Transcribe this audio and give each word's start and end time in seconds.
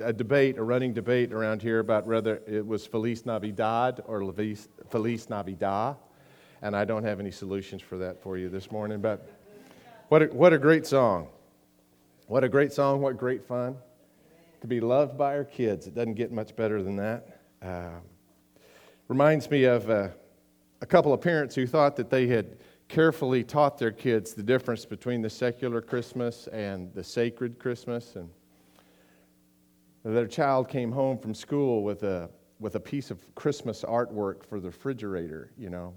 a 0.00 0.12
debate, 0.12 0.58
a 0.58 0.62
running 0.64 0.92
debate 0.92 1.32
around 1.32 1.62
here 1.62 1.78
about 1.78 2.04
whether 2.04 2.42
it 2.48 2.66
was 2.66 2.84
Feliz 2.84 3.24
Navidad 3.24 4.02
or 4.08 4.34
Feliz 4.90 5.30
Navidad, 5.30 5.94
and 6.62 6.74
I 6.74 6.84
don't 6.84 7.04
have 7.04 7.20
any 7.20 7.30
solutions 7.30 7.80
for 7.80 7.96
that 7.98 8.20
for 8.20 8.36
you 8.36 8.48
this 8.48 8.72
morning. 8.72 9.00
But 9.00 9.30
what 10.08 10.22
a, 10.22 10.24
what 10.26 10.52
a 10.52 10.58
great 10.58 10.84
song! 10.84 11.28
What 12.26 12.42
a 12.42 12.48
great 12.48 12.72
song! 12.72 13.02
What 13.02 13.16
great 13.16 13.46
fun 13.46 13.76
to 14.62 14.66
be 14.66 14.80
loved 14.80 15.16
by 15.16 15.36
our 15.36 15.44
kids. 15.44 15.86
It 15.86 15.94
doesn't 15.94 16.14
get 16.14 16.32
much 16.32 16.56
better 16.56 16.82
than 16.82 16.96
that. 16.96 17.40
Uh, 17.62 18.00
reminds 19.06 19.48
me 19.48 19.62
of 19.62 19.88
uh, 19.88 20.08
a 20.80 20.86
couple 20.86 21.12
of 21.12 21.20
parents 21.20 21.54
who 21.54 21.68
thought 21.68 21.94
that 21.94 22.10
they 22.10 22.26
had 22.26 22.56
carefully 22.88 23.44
taught 23.44 23.78
their 23.78 23.92
kids 23.92 24.34
the 24.34 24.42
difference 24.42 24.84
between 24.84 25.22
the 25.22 25.30
secular 25.30 25.80
Christmas 25.80 26.48
and 26.48 26.92
the 26.94 27.04
sacred 27.04 27.60
Christmas, 27.60 28.16
and 28.16 28.28
their 30.12 30.26
child 30.26 30.68
came 30.68 30.92
home 30.92 31.16
from 31.16 31.34
school 31.34 31.82
with 31.82 32.02
a, 32.02 32.28
with 32.60 32.74
a 32.74 32.80
piece 32.80 33.10
of 33.10 33.34
Christmas 33.34 33.82
artwork 33.84 34.44
for 34.44 34.60
the 34.60 34.68
refrigerator, 34.68 35.50
you 35.56 35.70
know. 35.70 35.94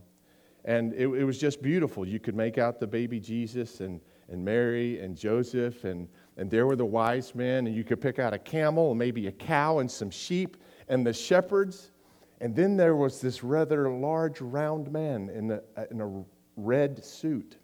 And 0.63 0.93
it, 0.93 1.07
it 1.07 1.23
was 1.25 1.37
just 1.37 1.61
beautiful. 1.61 2.07
You 2.07 2.19
could 2.19 2.35
make 2.35 2.57
out 2.57 2.79
the 2.79 2.87
baby 2.87 3.19
Jesus 3.19 3.81
and, 3.81 3.99
and 4.29 4.43
Mary 4.43 4.99
and 5.01 5.15
Joseph, 5.15 5.83
and, 5.83 6.07
and 6.37 6.49
there 6.49 6.65
were 6.67 6.75
the 6.77 6.85
wise 6.85 7.35
men, 7.35 7.67
and 7.67 7.75
you 7.75 7.83
could 7.83 7.99
pick 7.99 8.17
out 8.17 8.33
a 8.33 8.39
camel 8.39 8.91
and 8.91 8.99
maybe 8.99 9.27
a 9.27 9.31
cow 9.31 9.79
and 9.79 9.91
some 9.91 10.09
sheep 10.09 10.57
and 10.87 11.05
the 11.05 11.13
shepherds. 11.13 11.91
And 12.39 12.55
then 12.55 12.77
there 12.77 12.95
was 12.95 13.19
this 13.19 13.43
rather 13.43 13.89
large, 13.89 14.39
round 14.41 14.91
man 14.91 15.29
in 15.29 15.51
a, 15.51 15.61
in 15.91 16.01
a 16.01 16.23
red 16.55 17.03
suit. 17.03 17.57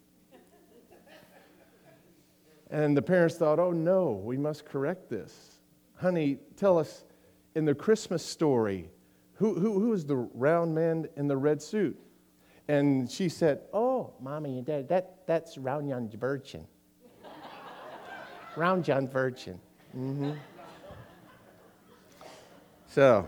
And 2.70 2.98
the 2.98 3.02
parents 3.02 3.36
thought, 3.36 3.60
oh 3.60 3.72
no, 3.72 4.12
we 4.12 4.36
must 4.36 4.66
correct 4.66 5.10
this 5.10 5.53
honey, 5.96 6.38
tell 6.58 6.78
us 6.78 7.04
in 7.56 7.66
the 7.66 7.76
Christmas 7.76 8.26
story, 8.26 8.90
who, 9.36 9.56
who, 9.56 9.80
who 9.80 9.94
is 9.94 10.06
the 10.06 10.16
round 10.16 10.74
man 10.74 11.08
in 11.16 11.28
the 11.28 11.38
red 11.38 11.62
suit? 11.62 12.00
And 12.68 13.10
she 13.10 13.30
said, 13.30 13.62
Oh, 13.74 14.14
mommy 14.22 14.58
and 14.58 14.66
dad, 14.66 14.88
that, 14.90 15.28
that's 15.28 15.58
Round 15.58 15.88
Young 15.88 16.10
Virgin. 16.10 16.66
round 18.56 18.88
Young 18.88 19.08
Virgin. 19.08 19.60
Mm-hmm. 19.96 20.32
So, 22.88 23.28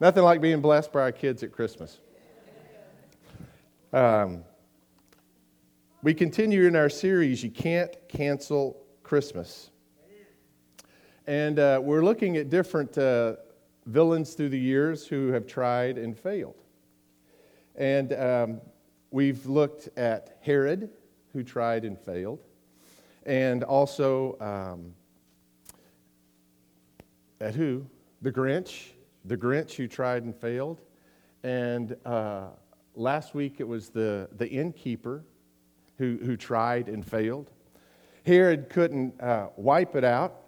nothing 0.00 0.22
like 0.22 0.40
being 0.40 0.60
blessed 0.60 0.92
by 0.92 1.00
our 1.00 1.12
kids 1.12 1.42
at 1.42 1.52
Christmas. 1.52 1.98
Um, 3.92 4.44
we 6.02 6.14
continue 6.14 6.66
in 6.66 6.76
our 6.76 6.88
series, 6.88 7.42
You 7.42 7.50
Can't 7.50 7.94
Cancel 8.08 8.80
Christmas. 9.02 9.71
And 11.26 11.60
uh, 11.60 11.80
we're 11.80 12.02
looking 12.02 12.36
at 12.36 12.50
different 12.50 12.98
uh, 12.98 13.36
villains 13.86 14.34
through 14.34 14.48
the 14.48 14.58
years 14.58 15.06
who 15.06 15.28
have 15.28 15.46
tried 15.46 15.96
and 15.96 16.18
failed. 16.18 16.56
And 17.76 18.12
um, 18.12 18.60
we've 19.12 19.46
looked 19.46 19.88
at 19.96 20.38
Herod, 20.40 20.90
who 21.32 21.44
tried 21.44 21.84
and 21.84 21.96
failed, 21.96 22.40
and 23.24 23.62
also 23.62 24.36
um, 24.40 24.94
at 27.40 27.54
who? 27.54 27.86
The 28.22 28.32
Grinch, 28.32 28.88
the 29.24 29.36
Grinch 29.36 29.74
who 29.74 29.86
tried 29.86 30.24
and 30.24 30.34
failed. 30.34 30.80
And 31.44 31.96
uh, 32.04 32.48
last 32.96 33.32
week 33.32 33.60
it 33.60 33.68
was 33.68 33.90
the, 33.90 34.28
the 34.36 34.48
innkeeper 34.48 35.22
who, 35.98 36.18
who 36.24 36.36
tried 36.36 36.88
and 36.88 37.06
failed. 37.06 37.50
Herod 38.26 38.68
couldn't 38.70 39.20
uh, 39.20 39.48
wipe 39.56 39.94
it 39.94 40.04
out 40.04 40.41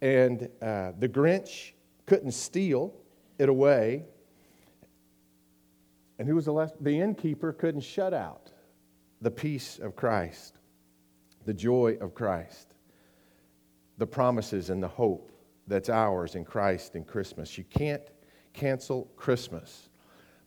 and 0.00 0.48
uh, 0.62 0.92
the 0.98 1.08
Grinch 1.08 1.72
couldn't 2.06 2.32
steal 2.32 2.94
it 3.38 3.48
away. 3.48 4.04
And 6.18 6.28
who 6.28 6.34
was 6.34 6.46
the 6.46 6.52
last? 6.52 6.74
The 6.82 6.98
innkeeper 6.98 7.52
couldn't 7.52 7.82
shut 7.82 8.14
out 8.14 8.50
the 9.20 9.30
peace 9.30 9.78
of 9.78 9.96
Christ, 9.96 10.58
the 11.44 11.54
joy 11.54 11.96
of 12.00 12.14
Christ, 12.14 12.74
the 13.98 14.06
promises 14.06 14.70
and 14.70 14.82
the 14.82 14.88
hope 14.88 15.32
that's 15.66 15.88
ours 15.88 16.34
in 16.34 16.44
Christ 16.44 16.94
in 16.94 17.04
Christmas. 17.04 17.58
You 17.58 17.64
can't 17.64 18.02
cancel 18.52 19.10
Christmas. 19.16 19.88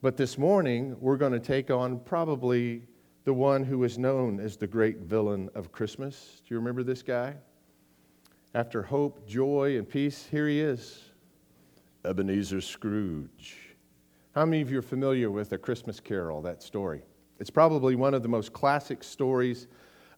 But 0.01 0.15
this 0.15 0.37
morning, 0.37 0.95
we're 0.99 1.17
going 1.17 1.33
to 1.33 1.39
take 1.39 1.69
on 1.69 1.99
probably 1.99 2.87
the 3.25 3.33
one 3.33 3.63
who 3.63 3.83
is 3.83 3.97
known 3.97 4.39
as 4.39 4.55
the 4.55 4.67
great 4.67 4.99
villain 4.99 5.49
of 5.55 5.71
Christmas. 5.71 6.41
Do 6.47 6.53
you 6.53 6.59
remember 6.59 6.83
this 6.83 7.03
guy? 7.03 7.35
After 8.55 8.81
hope, 8.81 9.27
joy, 9.27 9.77
and 9.77 9.87
peace, 9.87 10.25
here 10.31 10.47
he 10.47 10.59
is 10.59 11.03
Ebenezer 12.03 12.61
Scrooge. 12.61 13.75
How 14.33 14.43
many 14.43 14.63
of 14.63 14.71
you 14.71 14.79
are 14.79 14.83
familiar 14.83 15.29
with 15.29 15.53
A 15.53 15.57
Christmas 15.59 15.99
Carol, 15.99 16.41
that 16.41 16.63
story? 16.63 17.03
It's 17.39 17.51
probably 17.51 17.93
one 17.93 18.15
of 18.15 18.23
the 18.23 18.27
most 18.27 18.51
classic 18.51 19.03
stories 19.03 19.67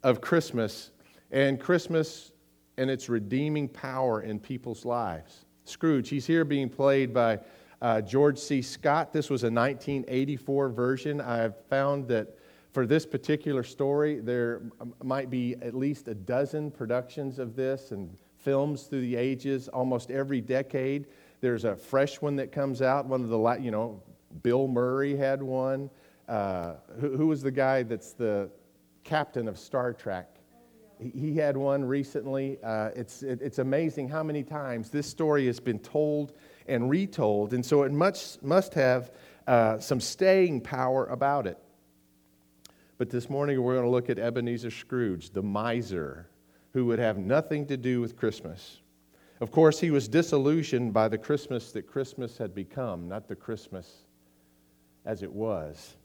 of 0.04 0.22
Christmas 0.22 0.92
and 1.32 1.60
Christmas 1.60 2.32
and 2.78 2.90
its 2.90 3.10
redeeming 3.10 3.68
power 3.68 4.22
in 4.22 4.40
people's 4.40 4.86
lives. 4.86 5.46
Scrooge, 5.66 6.08
he's 6.08 6.26
here 6.26 6.46
being 6.46 6.70
played 6.70 7.14
by 7.14 7.38
uh, 7.82 8.00
George 8.00 8.38
C. 8.38 8.62
Scott. 8.62 9.12
This 9.12 9.30
was 9.30 9.44
a 9.44 9.52
1984 9.52 10.70
version. 10.70 11.20
I've 11.20 11.58
found 11.66 12.08
that 12.08 12.38
for 12.72 12.86
this 12.86 13.06
particular 13.06 13.64
story, 13.64 14.20
there 14.20 14.62
might 15.04 15.30
be 15.30 15.56
at 15.62 15.74
least 15.74 16.08
a 16.08 16.16
dozen 16.16 16.72
productions 16.72 17.38
of 17.38 17.56
this 17.56 17.92
and 17.92 18.18
films 18.42 18.84
through 18.84 19.02
the 19.02 19.16
ages, 19.16 19.68
almost 19.68 20.12
every 20.12 20.42
decade. 20.42 21.08
There's 21.42 21.66
a 21.66 21.76
fresh 21.76 22.22
one 22.22 22.36
that 22.38 22.52
comes 22.52 22.82
out. 22.82 23.06
One 23.06 23.24
of 23.24 23.30
the, 23.30 23.58
you 23.60 23.72
know, 23.72 24.02
Bill 24.44 24.68
Murray 24.68 25.16
had 25.16 25.42
one. 25.42 25.90
Uh, 26.28 26.76
who, 27.00 27.18
who 27.18 27.28
was 27.28 27.42
the 27.42 27.52
guy 27.52 27.84
that's 27.84 28.14
the 28.14 28.50
captain 29.04 29.48
of 29.48 29.58
Star 29.58 29.94
Trek? 29.94 30.38
He 31.00 31.36
had 31.36 31.58
one 31.58 31.84
recently. 31.84 32.60
Uh, 32.64 32.90
it's, 32.96 33.24
it, 33.24 33.42
it's 33.42 33.58
amazing 33.58 34.08
how 34.08 34.22
many 34.22 34.44
times 34.44 34.90
this 34.90 35.08
story 35.08 35.48
has 35.48 35.60
been 35.60 35.80
told 35.80 36.34
and 36.68 36.90
retold, 36.90 37.54
and 37.54 37.66
so 37.66 37.84
it 37.84 37.92
much, 37.92 38.38
must 38.44 38.76
have 38.76 39.12
uh, 39.48 39.80
some 39.80 40.00
staying 40.00 40.62
power 40.62 41.08
about 41.08 41.48
it. 41.48 41.58
But 43.00 43.10
this 43.10 43.32
morning 43.32 43.62
we're 43.62 43.74
going 43.74 43.86
to 43.86 43.90
look 43.90 44.12
at 44.12 44.20
Ebenezer 44.20 44.70
Scrooge, 44.70 45.32
the 45.32 45.42
miser, 45.42 46.30
who 46.74 46.86
would 46.86 47.00
have 47.00 47.18
nothing 47.18 47.66
to 47.68 47.78
do 47.78 48.02
with 48.02 48.18
Christmas. 48.18 48.80
Of 49.40 49.52
course, 49.52 49.80
he 49.80 49.92
was 49.92 50.08
disillusioned 50.08 50.94
by 50.94 51.08
the 51.08 51.18
Christmas 51.18 51.72
that 51.72 51.88
Christmas 51.88 52.38
had 52.38 52.54
become, 52.54 53.08
not 53.08 53.28
the 53.28 53.36
Christmas 53.36 54.04
as 55.06 55.24
it 55.24 55.32
was. 55.32 55.96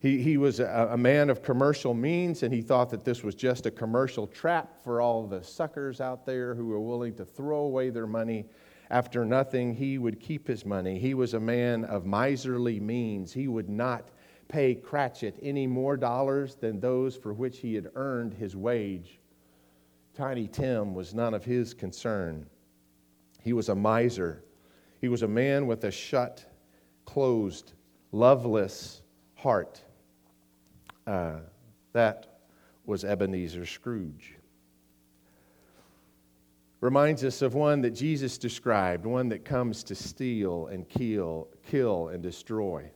He, 0.00 0.22
he 0.22 0.36
was 0.38 0.60
a, 0.60 0.88
a, 0.92 0.96
man 0.96 1.28
of 1.28 1.42
commercial 1.42 1.92
means, 1.92 2.42
and 2.42 2.52
he 2.52 2.62
thought 2.62 2.88
that 2.90 3.04
this 3.04 3.22
was 3.22 3.34
just 3.34 3.66
a 3.66 3.70
commercial 3.70 4.26
trap 4.26 4.82
for 4.82 5.00
all 5.00 5.26
the 5.26 5.42
suckers 5.42 6.00
out 6.00 6.24
there 6.24 6.54
who 6.54 6.66
were 6.66 6.80
willing 6.80 7.14
to 7.16 7.24
throw 7.24 7.60
away 7.60 7.90
their 7.90 8.06
money 8.06 8.46
after 8.90 9.26
nothing. 9.26 9.74
He 9.74 9.98
would 9.98 10.18
keep 10.18 10.46
his 10.46 10.64
money. 10.64 10.98
He 10.98 11.12
was 11.12 11.34
a 11.34 11.40
man 11.40 11.84
of 11.84 12.06
miserly 12.06 12.80
means. 12.80 13.32
He 13.32 13.46
would 13.46 13.68
not 13.68 14.08
pay 14.48 14.74
Cratchit 14.74 15.38
any 15.42 15.66
more 15.66 15.98
dollars 15.98 16.56
than 16.56 16.80
those 16.80 17.14
for 17.14 17.34
which 17.34 17.58
he 17.58 17.74
had 17.74 17.90
earned 17.94 18.34
his 18.34 18.56
wage. 18.56 19.19
Tiny 20.14 20.48
Tim 20.48 20.94
was 20.94 21.14
none 21.14 21.34
of 21.34 21.44
his 21.44 21.72
concern. 21.72 22.46
He 23.42 23.52
was 23.52 23.68
a 23.68 23.74
miser. 23.74 24.44
He 25.00 25.08
was 25.08 25.22
a 25.22 25.28
man 25.28 25.66
with 25.66 25.84
a 25.84 25.90
shut, 25.90 26.44
closed, 27.04 27.72
loveless 28.12 29.02
heart. 29.34 29.80
Uh, 31.06 31.38
that 31.92 32.40
was 32.84 33.04
Ebenezer 33.04 33.64
Scrooge. 33.64 34.36
Reminds 36.80 37.24
us 37.24 37.42
of 37.42 37.54
one 37.54 37.82
that 37.82 37.90
Jesus 37.90 38.38
described, 38.38 39.04
one 39.04 39.28
that 39.28 39.44
comes 39.44 39.84
to 39.84 39.94
steal 39.94 40.66
and 40.68 40.88
kill, 40.88 41.48
kill 41.66 42.08
and 42.08 42.22
destroy. 42.22 42.90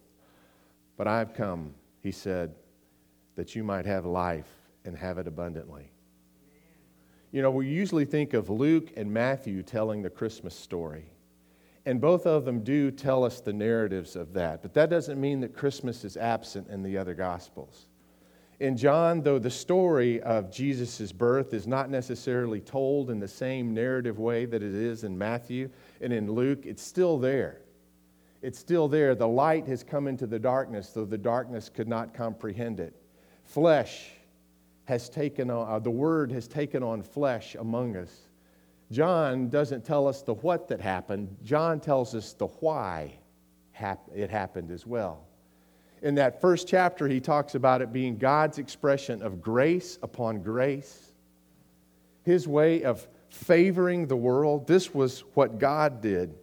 But 0.97 1.06
I've 1.06 1.35
come, 1.35 1.75
he 2.03 2.11
said, 2.11 2.55
that 3.37 3.55
you 3.55 3.62
might 3.62 3.85
have 3.85 4.06
life 4.06 4.49
and 4.85 4.97
have 4.97 5.19
it 5.19 5.27
abundantly. 5.27 5.91
You 7.35 7.43
know, 7.43 7.51
we 7.51 7.67
usually 7.67 8.05
think 8.05 8.33
of 8.33 8.49
Luke 8.49 8.93
and 8.97 9.13
Matthew 9.13 9.65
telling 9.65 10.03
the 10.03 10.09
Christmas 10.11 10.55
story. 10.55 11.07
And 11.85 12.01
both 12.01 12.27
of 12.27 12.45
them 12.45 12.63
do 12.63 12.93
tell 12.93 13.25
us 13.25 13.41
the 13.41 13.53
narratives 13.53 14.15
of 14.15 14.33
that. 14.35 14.63
But 14.63 14.73
that 14.75 14.89
doesn't 14.89 15.21
mean 15.21 15.41
that 15.41 15.53
Christmas 15.53 16.05
is 16.05 16.17
absent 16.17 16.69
in 16.69 16.85
the 16.85 16.97
other 16.97 17.13
Gospels. 17.13 17.87
In 18.61 18.77
John, 18.77 19.21
though 19.21 19.41
the 19.41 19.51
story 19.51 20.23
of 20.23 20.53
Jesus' 20.53 21.11
birth 21.11 21.53
is 21.53 21.67
not 21.67 21.91
necessarily 21.91 22.61
told 22.61 23.11
in 23.11 23.19
the 23.19 23.27
same 23.27 23.75
narrative 23.75 24.21
way 24.21 24.45
that 24.45 24.63
it 24.63 24.73
is 24.73 25.03
in 25.03 25.19
Matthew 25.19 25.71
and 26.01 26.13
in 26.13 26.31
Luke, 26.31 26.65
it's 26.65 26.85
still 26.85 27.19
there 27.19 27.65
it's 28.45 28.59
still 28.59 28.89
there. 28.89 29.15
The 29.15 29.27
light 29.27 29.67
has 29.69 29.83
come 29.83 30.07
into 30.07 30.27
the 30.27 30.39
darkness, 30.39 30.91
though 30.91 31.07
the 31.07 31.17
darkness 31.17 31.71
could 31.71 31.89
not 31.89 32.13
comprehend 32.13 32.79
it. 32.79 32.95
Flesh 33.43 34.11
has 34.85 35.09
taken 35.09 35.51
on, 35.51 35.69
uh, 35.69 35.79
the 35.79 35.91
Word 35.91 36.31
has 36.33 36.47
taken 36.47 36.83
on 36.83 37.03
flesh 37.03 37.55
among 37.55 37.97
us. 37.97 38.29
John 38.91 39.49
doesn't 39.49 39.85
tell 39.85 40.07
us 40.07 40.23
the 40.23 40.35
what 40.35 40.69
that 40.69 40.81
happened, 40.81 41.37
John 41.43 41.81
tells 41.81 42.15
us 42.15 42.33
the 42.33 42.47
why 42.47 43.15
it 44.15 44.31
happened 44.31 44.71
as 44.71 44.87
well. 44.87 45.25
In 46.03 46.15
that 46.17 46.41
first 46.41 46.69
chapter, 46.69 47.09
he 47.09 47.19
talks 47.19 47.55
about 47.55 47.81
it 47.81 47.93
being 47.93 48.19
God's 48.19 48.59
expression 48.59 49.23
of 49.23 49.41
grace 49.41 49.99
upon 50.03 50.43
grace, 50.43 51.13
his 52.23 52.47
way 52.47 52.83
of 52.85 53.07
favoring 53.31 54.07
the 54.07 54.17
world. 54.17 54.67
This 54.67 54.95
was 54.95 55.21
what 55.35 55.59
God 55.59 56.01
did. 56.01 56.35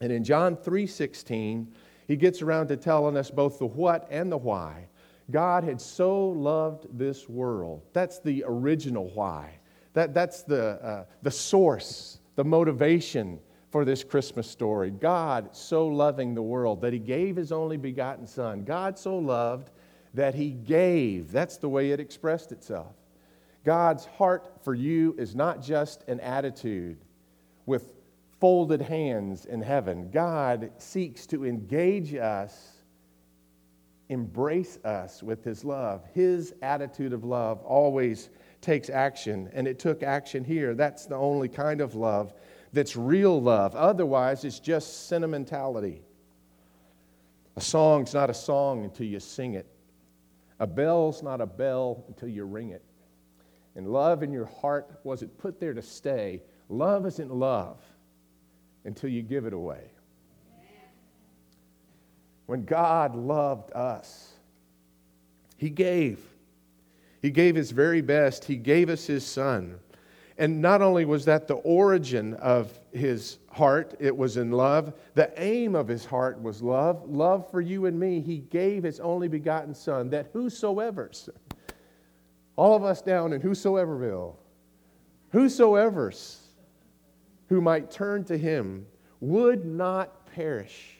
And 0.00 0.12
in 0.12 0.22
John 0.22 0.56
3:16, 0.56 1.72
he 2.06 2.16
gets 2.16 2.42
around 2.42 2.68
to 2.68 2.76
telling 2.76 3.16
us 3.16 3.30
both 3.30 3.58
the 3.58 3.66
what 3.66 4.06
and 4.10 4.30
the 4.30 4.36
why. 4.36 4.88
God 5.30 5.64
had 5.64 5.80
so 5.80 6.28
loved 6.28 6.86
this 6.98 7.28
world. 7.28 7.82
That's 7.92 8.18
the 8.20 8.44
original 8.46 9.10
why. 9.14 9.58
That, 9.94 10.12
that's 10.12 10.42
the, 10.42 10.82
uh, 10.82 11.04
the 11.22 11.30
source, 11.30 12.18
the 12.36 12.44
motivation 12.44 13.38
for 13.70 13.84
this 13.84 14.04
Christmas 14.04 14.50
story. 14.50 14.90
God 14.90 15.48
so 15.54 15.86
loving 15.86 16.34
the 16.34 16.42
world 16.42 16.80
that 16.82 16.92
he 16.92 16.98
gave 16.98 17.36
his 17.36 17.52
only 17.52 17.76
begotten 17.76 18.26
Son. 18.26 18.64
God 18.64 18.98
so 18.98 19.16
loved 19.16 19.70
that 20.14 20.34
he 20.34 20.50
gave. 20.50 21.32
That's 21.32 21.56
the 21.56 21.68
way 21.68 21.90
it 21.90 22.00
expressed 22.00 22.52
itself. 22.52 22.94
God's 23.64 24.04
heart 24.04 24.58
for 24.62 24.74
you 24.74 25.14
is 25.18 25.34
not 25.34 25.62
just 25.62 26.04
an 26.06 26.20
attitude 26.20 26.98
with 27.66 27.94
folded 28.40 28.82
hands 28.82 29.46
in 29.46 29.62
heaven. 29.62 30.10
God 30.10 30.70
seeks 30.78 31.26
to 31.28 31.46
engage 31.46 32.14
us, 32.14 32.73
embrace 34.14 34.78
us 34.84 35.22
with 35.22 35.44
his 35.44 35.64
love. 35.64 36.06
His 36.14 36.54
attitude 36.62 37.12
of 37.12 37.24
love 37.24 37.60
always 37.62 38.30
takes 38.62 38.88
action, 38.88 39.50
and 39.52 39.68
it 39.68 39.78
took 39.78 40.02
action 40.02 40.42
here. 40.42 40.74
That's 40.74 41.04
the 41.04 41.16
only 41.16 41.48
kind 41.48 41.82
of 41.82 41.94
love 41.94 42.32
that's 42.72 42.96
real 42.96 43.42
love. 43.42 43.74
Otherwise, 43.74 44.44
it's 44.44 44.60
just 44.60 45.08
sentimentality. 45.08 46.00
A 47.56 47.60
song's 47.60 48.14
not 48.14 48.30
a 48.30 48.34
song 48.34 48.84
until 48.84 49.06
you 49.06 49.20
sing 49.20 49.54
it, 49.54 49.66
a 50.58 50.66
bell's 50.66 51.22
not 51.22 51.40
a 51.40 51.46
bell 51.46 52.04
until 52.08 52.28
you 52.28 52.44
ring 52.44 52.70
it. 52.70 52.82
And 53.76 53.88
love 53.88 54.22
in 54.22 54.32
your 54.32 54.46
heart 54.46 55.00
wasn't 55.02 55.36
put 55.36 55.58
there 55.58 55.74
to 55.74 55.82
stay. 55.82 56.42
Love 56.68 57.06
isn't 57.06 57.32
love 57.32 57.80
until 58.84 59.10
you 59.10 59.20
give 59.20 59.46
it 59.46 59.52
away. 59.52 59.90
When 62.46 62.64
God 62.64 63.14
loved 63.14 63.72
us, 63.72 64.32
He 65.56 65.70
gave. 65.70 66.20
He 67.24 67.30
gave 67.30 67.54
his 67.54 67.70
very 67.70 68.02
best. 68.02 68.44
He 68.44 68.56
gave 68.56 68.90
us 68.90 69.06
his 69.06 69.24
son. 69.24 69.78
And 70.36 70.60
not 70.60 70.82
only 70.82 71.06
was 71.06 71.24
that 71.24 71.48
the 71.48 71.54
origin 71.54 72.34
of 72.34 72.78
his 72.92 73.38
heart, 73.50 73.94
it 73.98 74.14
was 74.14 74.36
in 74.36 74.50
love. 74.50 74.92
The 75.14 75.32
aim 75.42 75.74
of 75.74 75.88
his 75.88 76.04
heart 76.04 76.42
was 76.42 76.60
love, 76.60 77.08
love 77.08 77.50
for 77.50 77.62
you 77.62 77.86
and 77.86 77.98
me. 77.98 78.20
He 78.20 78.40
gave 78.40 78.82
his 78.82 79.00
only 79.00 79.26
begotten 79.26 79.74
son 79.74 80.10
that 80.10 80.28
whosoever's, 80.34 81.30
all 82.56 82.76
of 82.76 82.84
us 82.84 83.00
down 83.00 83.32
in 83.32 83.40
whosoeverville, 83.40 84.34
whosoever's 85.30 86.42
who 87.48 87.62
might 87.62 87.90
turn 87.90 88.22
to 88.24 88.36
him 88.36 88.84
would 89.20 89.64
not 89.64 90.26
perish, 90.34 90.93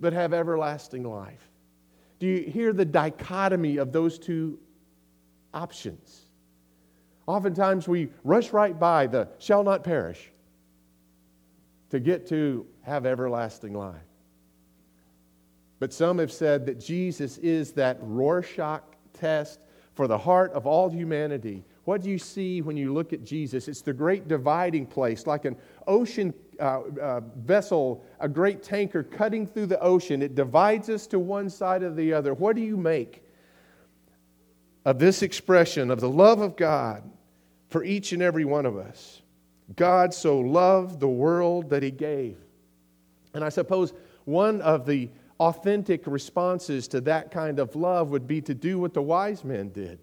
but 0.00 0.12
have 0.12 0.32
everlasting 0.32 1.02
life. 1.02 1.50
Do 2.18 2.26
you 2.26 2.50
hear 2.50 2.72
the 2.72 2.84
dichotomy 2.84 3.76
of 3.76 3.92
those 3.92 4.18
two 4.18 4.58
options. 5.56 6.26
Oftentimes 7.26 7.88
we 7.88 8.08
rush 8.22 8.52
right 8.52 8.78
by 8.78 9.06
the 9.08 9.28
shall 9.38 9.64
not 9.64 9.82
perish 9.82 10.30
to 11.90 11.98
get 11.98 12.28
to 12.28 12.66
have 12.82 13.06
everlasting 13.06 13.72
life. 13.72 13.96
But 15.78 15.92
some 15.92 16.18
have 16.18 16.32
said 16.32 16.66
that 16.66 16.78
Jesus 16.78 17.38
is 17.38 17.72
that 17.72 17.98
Rorschach 18.00 18.82
test 19.12 19.60
for 19.94 20.06
the 20.06 20.18
heart 20.18 20.52
of 20.52 20.66
all 20.66 20.90
humanity. 20.90 21.64
What 21.84 22.02
do 22.02 22.10
you 22.10 22.18
see 22.18 22.60
when 22.60 22.76
you 22.76 22.92
look 22.92 23.12
at 23.12 23.24
Jesus? 23.24 23.68
It's 23.68 23.82
the 23.82 23.92
great 23.92 24.28
dividing 24.28 24.86
place, 24.86 25.26
like 25.26 25.44
an 25.44 25.56
ocean 25.86 26.34
uh, 26.60 26.80
uh, 27.00 27.20
vessel, 27.36 28.04
a 28.20 28.28
great 28.28 28.62
tanker 28.62 29.02
cutting 29.02 29.46
through 29.46 29.66
the 29.66 29.80
ocean. 29.80 30.22
It 30.22 30.34
divides 30.34 30.88
us 30.88 31.06
to 31.08 31.18
one 31.18 31.50
side 31.50 31.82
or 31.82 31.92
the 31.92 32.12
other. 32.12 32.34
What 32.34 32.56
do 32.56 32.62
you 32.62 32.76
make 32.76 33.22
of 34.86 35.00
this 35.00 35.22
expression 35.22 35.90
of 35.90 36.00
the 36.00 36.08
love 36.08 36.40
of 36.40 36.56
God 36.56 37.02
for 37.68 37.84
each 37.84 38.12
and 38.12 38.22
every 38.22 38.44
one 38.44 38.64
of 38.64 38.76
us. 38.76 39.20
God 39.74 40.14
so 40.14 40.38
loved 40.38 41.00
the 41.00 41.08
world 41.08 41.70
that 41.70 41.82
he 41.82 41.90
gave. 41.90 42.38
And 43.34 43.44
I 43.44 43.48
suppose 43.48 43.92
one 44.24 44.62
of 44.62 44.86
the 44.86 45.10
authentic 45.40 46.06
responses 46.06 46.88
to 46.88 47.00
that 47.02 47.32
kind 47.32 47.58
of 47.58 47.74
love 47.74 48.10
would 48.10 48.28
be 48.28 48.40
to 48.42 48.54
do 48.54 48.78
what 48.78 48.94
the 48.94 49.02
wise 49.02 49.44
men 49.44 49.70
did. 49.70 49.98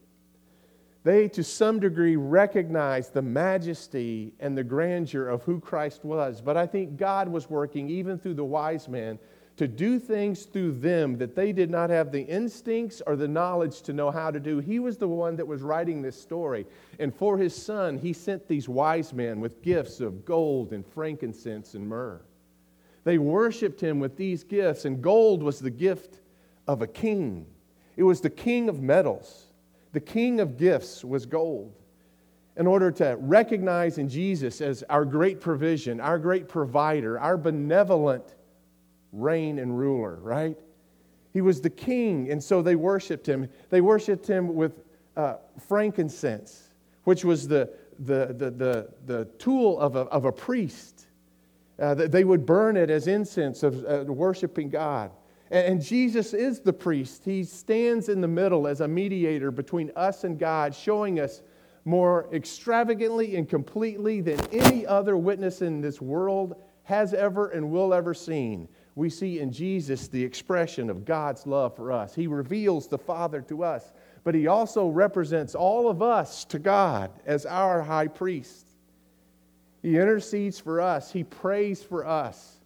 They, 1.04 1.28
to 1.30 1.44
some 1.44 1.80
degree, 1.80 2.16
recognized 2.16 3.14
the 3.14 3.22
majesty 3.22 4.34
and 4.40 4.58
the 4.58 4.64
grandeur 4.64 5.28
of 5.28 5.44
who 5.44 5.60
Christ 5.60 6.06
was. 6.06 6.40
But 6.40 6.56
I 6.56 6.66
think 6.66 6.98
God 6.98 7.28
was 7.28 7.50
working 7.50 7.90
even 7.90 8.18
through 8.18 8.36
the 8.36 8.46
wise 8.46 8.88
men 8.88 9.20
to 9.58 9.68
do 9.68 10.00
things 10.00 10.44
through 10.46 10.72
them 10.72 11.18
that 11.18 11.36
they 11.36 11.52
did 11.52 11.70
not 11.70 11.90
have 11.90 12.12
the 12.12 12.22
instincts 12.22 13.02
or 13.06 13.16
the 13.16 13.28
knowledge 13.28 13.82
to 13.84 13.94
know 13.94 14.10
how 14.10 14.32
to 14.32 14.40
do. 14.40 14.60
He 14.60 14.80
was 14.80 14.98
the 14.98 15.08
one 15.08 15.36
that 15.36 15.46
was 15.46 15.62
writing 15.62 16.02
this 16.02 16.20
story. 16.20 16.66
And 17.00 17.14
for 17.14 17.38
his 17.38 17.56
son, 17.56 17.98
he 17.98 18.14
sent 18.14 18.48
these 18.48 18.68
wise 18.68 19.14
men 19.14 19.40
with 19.40 19.62
gifts 19.62 20.00
of 20.00 20.26
gold 20.26 20.74
and 20.74 20.86
frankincense 20.86 21.76
and 21.76 21.88
myrrh. 21.88 22.22
They 23.04 23.18
worshiped 23.18 23.82
him 23.82 24.00
with 24.00 24.16
these 24.16 24.44
gifts, 24.44 24.86
and 24.86 25.02
gold 25.02 25.44
was 25.44 25.60
the 25.60 25.70
gift 25.70 26.22
of 26.68 26.82
a 26.82 26.88
king. 26.88 27.46
It 27.98 28.04
was 28.04 28.22
the 28.22 28.30
king 28.30 28.70
of 28.70 28.82
metals. 28.82 29.48
The 29.94 30.02
king 30.02 30.40
of 30.40 30.58
gifts 30.58 31.06
was 31.06 31.26
gold. 31.26 31.74
In 32.56 32.68
order 32.68 32.92
to 32.92 33.16
recognize 33.20 33.98
in 33.98 34.10
Jesus 34.10 34.62
as 34.62 34.84
our 34.90 35.06
great 35.06 35.42
provision, 35.42 36.00
our 36.00 36.20
great 36.20 36.48
provider, 36.48 37.20
our 37.20 37.38
benevolent 37.38 38.36
reign 39.12 39.58
and 39.60 39.78
ruler, 39.78 40.20
right? 40.22 40.58
He 41.32 41.42
was 41.42 41.62
the 41.62 41.70
king, 41.70 42.30
and 42.30 42.44
so 42.44 42.62
they 42.62 42.76
worshiped 42.76 43.28
him. 43.28 43.50
They 43.70 43.82
worshiped 43.82 44.28
him 44.28 44.54
with 44.54 44.84
uh, 45.18 45.38
frankincense, 45.68 46.70
which 47.06 47.26
was 47.26 47.48
the, 47.48 47.72
the, 48.00 48.28
the, 48.38 48.52
the, 48.52 48.90
the 49.06 49.26
tool 49.40 49.80
of 49.80 49.96
a, 49.96 50.02
of 50.02 50.26
a 50.26 50.32
priest. 50.32 51.08
Uh, 51.80 51.96
they 51.96 52.24
would 52.24 52.46
burn 52.46 52.78
it 52.78 52.92
as 52.92 53.08
incense 53.08 53.64
of 53.64 53.84
uh, 53.86 54.04
worshiping 54.12 54.70
God. 54.70 55.12
And, 55.54 55.82
Jesus 55.82 56.34
is 56.34 56.60
the 56.60 56.74
priest. 56.74 57.24
He 57.24 57.44
stands 57.44 58.10
in 58.10 58.22
the 58.22 58.28
middle 58.28 58.68
as 58.68 58.82
a 58.82 58.88
mediator 58.88 59.52
between 59.52 59.92
us 59.96 60.24
and 60.24 60.40
God, 60.40 60.74
showing 60.74 61.20
us 61.20 61.44
more 61.86 62.28
extravagantly 62.34 63.36
and 63.36 63.48
completely 63.48 64.20
than 64.20 64.40
any 64.52 64.86
other 64.86 65.16
witness 65.16 65.62
in 65.62 65.80
this 65.80 66.02
world 66.02 66.56
has 66.84 67.14
ever 67.14 67.50
and 67.50 67.70
will 67.70 67.94
ever 67.94 68.14
seen 68.14 68.68
we 68.96 69.10
see 69.10 69.40
in 69.40 69.52
Jesus 69.52 70.08
the 70.08 70.24
expression 70.24 70.90
of 70.90 71.06
God's 71.06 71.48
love 71.48 71.76
for 71.76 71.92
us. 71.92 72.14
He 72.14 72.28
reveals 72.28 72.88
the 72.88 72.98
Father 72.98 73.42
to 73.42 73.64
us, 73.64 73.92
but 74.24 74.36
He 74.36 74.48
also 74.48 74.88
represents 74.88 75.56
all 75.56 75.90
of 75.90 76.02
us 76.02 76.46
to 76.46 76.60
God 76.60 77.12
as 77.26 77.46
our 77.46 77.82
high 77.82 78.08
priest. 78.08 78.68
He 79.82 79.98
intercedes 79.98 80.60
for 80.60 80.80
us, 80.80 81.12
He 81.12 81.24
prays 81.24 81.82
for 81.82 82.06
us. 82.06 82.60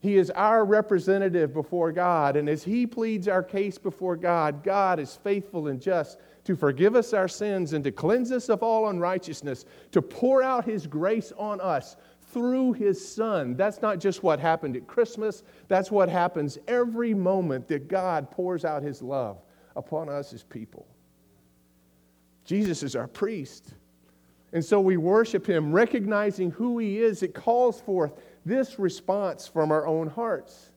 He 0.00 0.16
is 0.16 0.30
our 0.30 0.64
representative 0.64 1.52
before 1.52 1.92
God, 1.92 2.36
and 2.36 2.48
as 2.48 2.64
He 2.64 2.86
pleads 2.86 3.28
our 3.28 3.42
case 3.42 3.78
before 3.78 4.16
God, 4.16 4.62
God 4.64 4.98
is 4.98 5.16
faithful 5.16 5.68
and 5.68 5.80
just 5.80 6.18
to 6.44 6.56
forgive 6.56 6.96
us 6.96 7.12
our 7.12 7.28
sins 7.28 7.74
and 7.74 7.84
to 7.84 7.92
cleanse 7.92 8.32
us 8.32 8.48
of 8.48 8.62
all 8.62 8.88
unrighteousness, 8.88 9.66
to 9.92 10.00
pour 10.00 10.42
out 10.42 10.64
His 10.64 10.86
grace 10.86 11.32
on 11.36 11.60
us 11.60 11.96
through 12.32 12.72
his 12.72 13.06
son. 13.14 13.56
That's 13.56 13.82
not 13.82 13.98
just 13.98 14.22
what 14.22 14.40
happened 14.40 14.76
at 14.76 14.86
Christmas, 14.86 15.42
that's 15.68 15.90
what 15.90 16.08
happens 16.08 16.58
every 16.68 17.14
moment 17.14 17.68
that 17.68 17.88
God 17.88 18.30
pours 18.30 18.64
out 18.64 18.82
his 18.82 19.02
love 19.02 19.42
upon 19.76 20.08
us 20.08 20.32
as 20.32 20.42
people. 20.42 20.86
Jesus 22.44 22.82
is 22.82 22.96
our 22.96 23.06
priest. 23.06 23.74
And 24.52 24.64
so 24.64 24.80
we 24.80 24.96
worship 24.96 25.46
him, 25.46 25.72
recognizing 25.72 26.50
who 26.50 26.78
he 26.78 26.98
is. 26.98 27.22
It 27.22 27.34
calls 27.34 27.80
forth 27.80 28.12
this 28.44 28.78
response 28.78 29.46
from 29.46 29.70
our 29.70 29.86
own 29.86 30.08
hearts. 30.08 30.70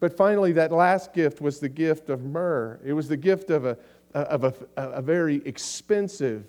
But 0.00 0.16
finally, 0.16 0.52
that 0.52 0.72
last 0.72 1.12
gift 1.12 1.40
was 1.40 1.60
the 1.60 1.68
gift 1.68 2.08
of 2.08 2.24
myrrh. 2.24 2.80
It 2.84 2.92
was 2.92 3.06
the 3.06 3.16
gift 3.16 3.50
of 3.50 3.66
a, 3.66 3.76
of 4.14 4.44
a, 4.44 4.54
a 4.76 5.02
very 5.02 5.42
expensive 5.44 6.44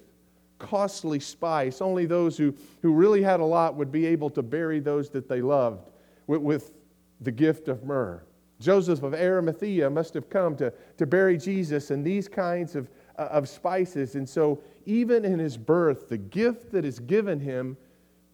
costly 0.58 1.20
spice. 1.20 1.82
Only 1.82 2.06
those 2.06 2.38
who, 2.38 2.56
who 2.82 2.94
really 2.94 3.22
had 3.22 3.40
a 3.40 3.46
lot 3.46 3.76
would 3.76 3.92
be 3.92 4.06
able 4.06 4.30
to 4.32 4.42
bury 4.42 4.80
those 4.80 5.10
that 5.10 5.28
they 5.28 5.42
loved 5.42 5.90
with, 6.28 6.42
with 6.42 6.72
the 7.20 7.32
gift 7.32 7.68
of 7.68 7.84
myrrh. 7.84 8.24
Joseph 8.60 9.04
of 9.04 9.14
Arimathea 9.14 9.90
must 9.90 10.14
have 10.14 10.30
come 10.30 10.56
to, 10.58 10.72
to 10.98 11.06
bury 11.06 11.38
Jesus 11.38 11.92
in 11.92 12.04
these 12.04 12.28
kinds 12.28 12.76
of, 12.76 12.90
of 13.18 13.50
spices. 13.50 14.16
And 14.16 14.30
so, 14.30 14.62
even 14.86 15.26
in 15.26 15.40
his 15.40 15.58
birth, 15.58 16.10
the 16.10 16.18
gift 16.18 16.72
that 16.72 16.86
is 16.86 17.00
given 17.00 17.40
him 17.40 17.78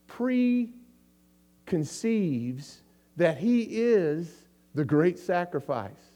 preconceives 0.07 2.81
that 3.15 3.37
he 3.37 3.63
is 3.63 4.47
the 4.75 4.85
great 4.85 5.17
sacrifice, 5.17 6.11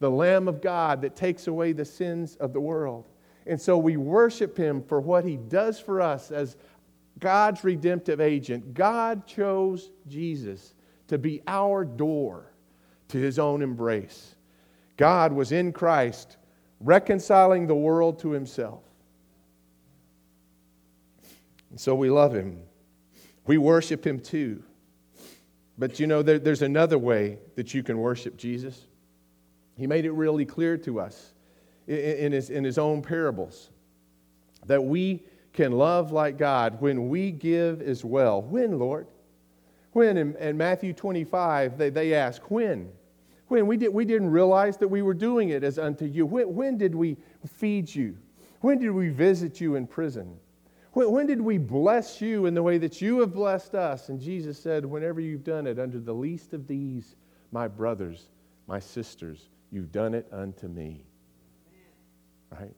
the 0.00 0.10
Lamb 0.10 0.48
of 0.48 0.60
God 0.60 1.02
that 1.02 1.16
takes 1.16 1.46
away 1.46 1.72
the 1.72 1.84
sins 1.84 2.36
of 2.36 2.52
the 2.52 2.60
world. 2.60 3.08
And 3.46 3.60
so 3.60 3.78
we 3.78 3.96
worship 3.96 4.56
him 4.56 4.82
for 4.82 5.00
what 5.00 5.24
he 5.24 5.36
does 5.36 5.80
for 5.80 6.00
us 6.00 6.30
as 6.30 6.56
God's 7.18 7.64
redemptive 7.64 8.20
agent. 8.20 8.74
God 8.74 9.26
chose 9.26 9.90
Jesus 10.08 10.74
to 11.08 11.18
be 11.18 11.42
our 11.46 11.84
door 11.84 12.52
to 13.08 13.18
his 13.18 13.38
own 13.38 13.62
embrace. 13.62 14.36
God 14.96 15.32
was 15.32 15.52
in 15.52 15.72
Christ 15.72 16.36
reconciling 16.80 17.66
the 17.66 17.74
world 17.74 18.18
to 18.20 18.30
himself. 18.30 18.82
And 21.70 21.80
so 21.80 21.94
we 21.94 22.10
love 22.10 22.34
him. 22.34 22.58
We 23.46 23.58
worship 23.58 24.06
him 24.06 24.20
too. 24.20 24.62
But 25.78 25.98
you 25.98 26.06
know, 26.06 26.22
there, 26.22 26.38
there's 26.38 26.62
another 26.62 26.98
way 26.98 27.38
that 27.56 27.72
you 27.72 27.82
can 27.82 27.98
worship 27.98 28.36
Jesus. 28.36 28.86
He 29.76 29.86
made 29.86 30.04
it 30.04 30.12
really 30.12 30.44
clear 30.44 30.76
to 30.78 31.00
us 31.00 31.32
in, 31.86 31.96
in, 31.96 32.32
his, 32.32 32.50
in 32.50 32.64
his 32.64 32.76
own 32.76 33.00
parables 33.00 33.70
that 34.66 34.84
we 34.84 35.22
can 35.52 35.72
love 35.72 36.12
like 36.12 36.36
God 36.36 36.80
when 36.80 37.08
we 37.08 37.30
give 37.30 37.80
as 37.80 38.04
well. 38.04 38.42
When, 38.42 38.78
Lord? 38.78 39.06
When? 39.92 40.16
In, 40.16 40.36
in 40.36 40.56
Matthew 40.56 40.92
25, 40.92 41.78
they, 41.78 41.90
they 41.90 42.14
ask, 42.14 42.50
When? 42.50 42.90
When? 43.48 43.66
We, 43.66 43.76
did, 43.76 43.88
we 43.88 44.04
didn't 44.04 44.30
realize 44.30 44.76
that 44.76 44.88
we 44.88 45.02
were 45.02 45.14
doing 45.14 45.48
it 45.48 45.64
as 45.64 45.78
unto 45.78 46.04
you. 46.04 46.26
When, 46.26 46.54
when 46.54 46.78
did 46.78 46.94
we 46.94 47.16
feed 47.46 47.92
you? 47.92 48.16
When 48.60 48.78
did 48.78 48.90
we 48.90 49.08
visit 49.08 49.60
you 49.60 49.76
in 49.76 49.86
prison? 49.86 50.38
When, 50.92 51.10
when 51.10 51.26
did 51.26 51.40
we 51.40 51.58
bless 51.58 52.20
you 52.20 52.46
in 52.46 52.54
the 52.54 52.62
way 52.62 52.78
that 52.78 53.00
you 53.00 53.20
have 53.20 53.32
blessed 53.32 53.74
us? 53.74 54.08
And 54.08 54.20
Jesus 54.20 54.58
said, 54.58 54.84
Whenever 54.84 55.20
you've 55.20 55.44
done 55.44 55.66
it 55.66 55.78
under 55.78 56.00
the 56.00 56.14
least 56.14 56.52
of 56.52 56.66
these, 56.66 57.16
my 57.52 57.68
brothers, 57.68 58.28
my 58.66 58.78
sisters, 58.78 59.48
you've 59.70 59.92
done 59.92 60.14
it 60.14 60.26
unto 60.32 60.68
me. 60.68 61.04
Right? 62.50 62.74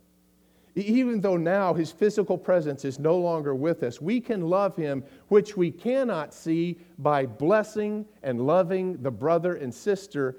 Even 0.75 1.21
though 1.21 1.37
now 1.37 1.75
his 1.75 1.93
physical 1.93 2.39
presence 2.39 2.85
is 2.85 2.99
no 2.99 3.17
longer 3.19 3.55
with 3.55 3.83
us, 3.83 4.01
we 4.01 4.21
can 4.21 4.41
love 4.49 4.75
him, 4.75 5.05
which 5.29 5.55
we 5.55 5.71
cannot 5.71 6.33
see, 6.33 6.79
by 6.99 7.27
blessing 7.27 8.07
and 8.23 8.47
loving 8.47 9.03
the 9.03 9.11
brother 9.11 9.55
and 9.55 9.75
sister 9.75 10.39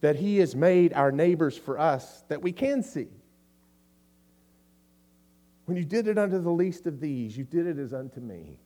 that 0.00 0.14
he 0.14 0.38
has 0.38 0.54
made 0.54 0.92
our 0.92 1.10
neighbors 1.10 1.58
for 1.58 1.80
us 1.80 2.22
that 2.28 2.40
we 2.40 2.52
can 2.52 2.82
see. 2.82 3.08
When 5.66 5.76
you 5.76 5.84
did 5.84 6.08
it 6.08 6.16
unto 6.16 6.40
the 6.40 6.50
least 6.50 6.86
of 6.86 7.00
these, 7.00 7.36
you 7.36 7.44
did 7.44 7.66
it 7.66 7.78
as 7.78 7.92
unto 7.92 8.20
me. 8.20 8.58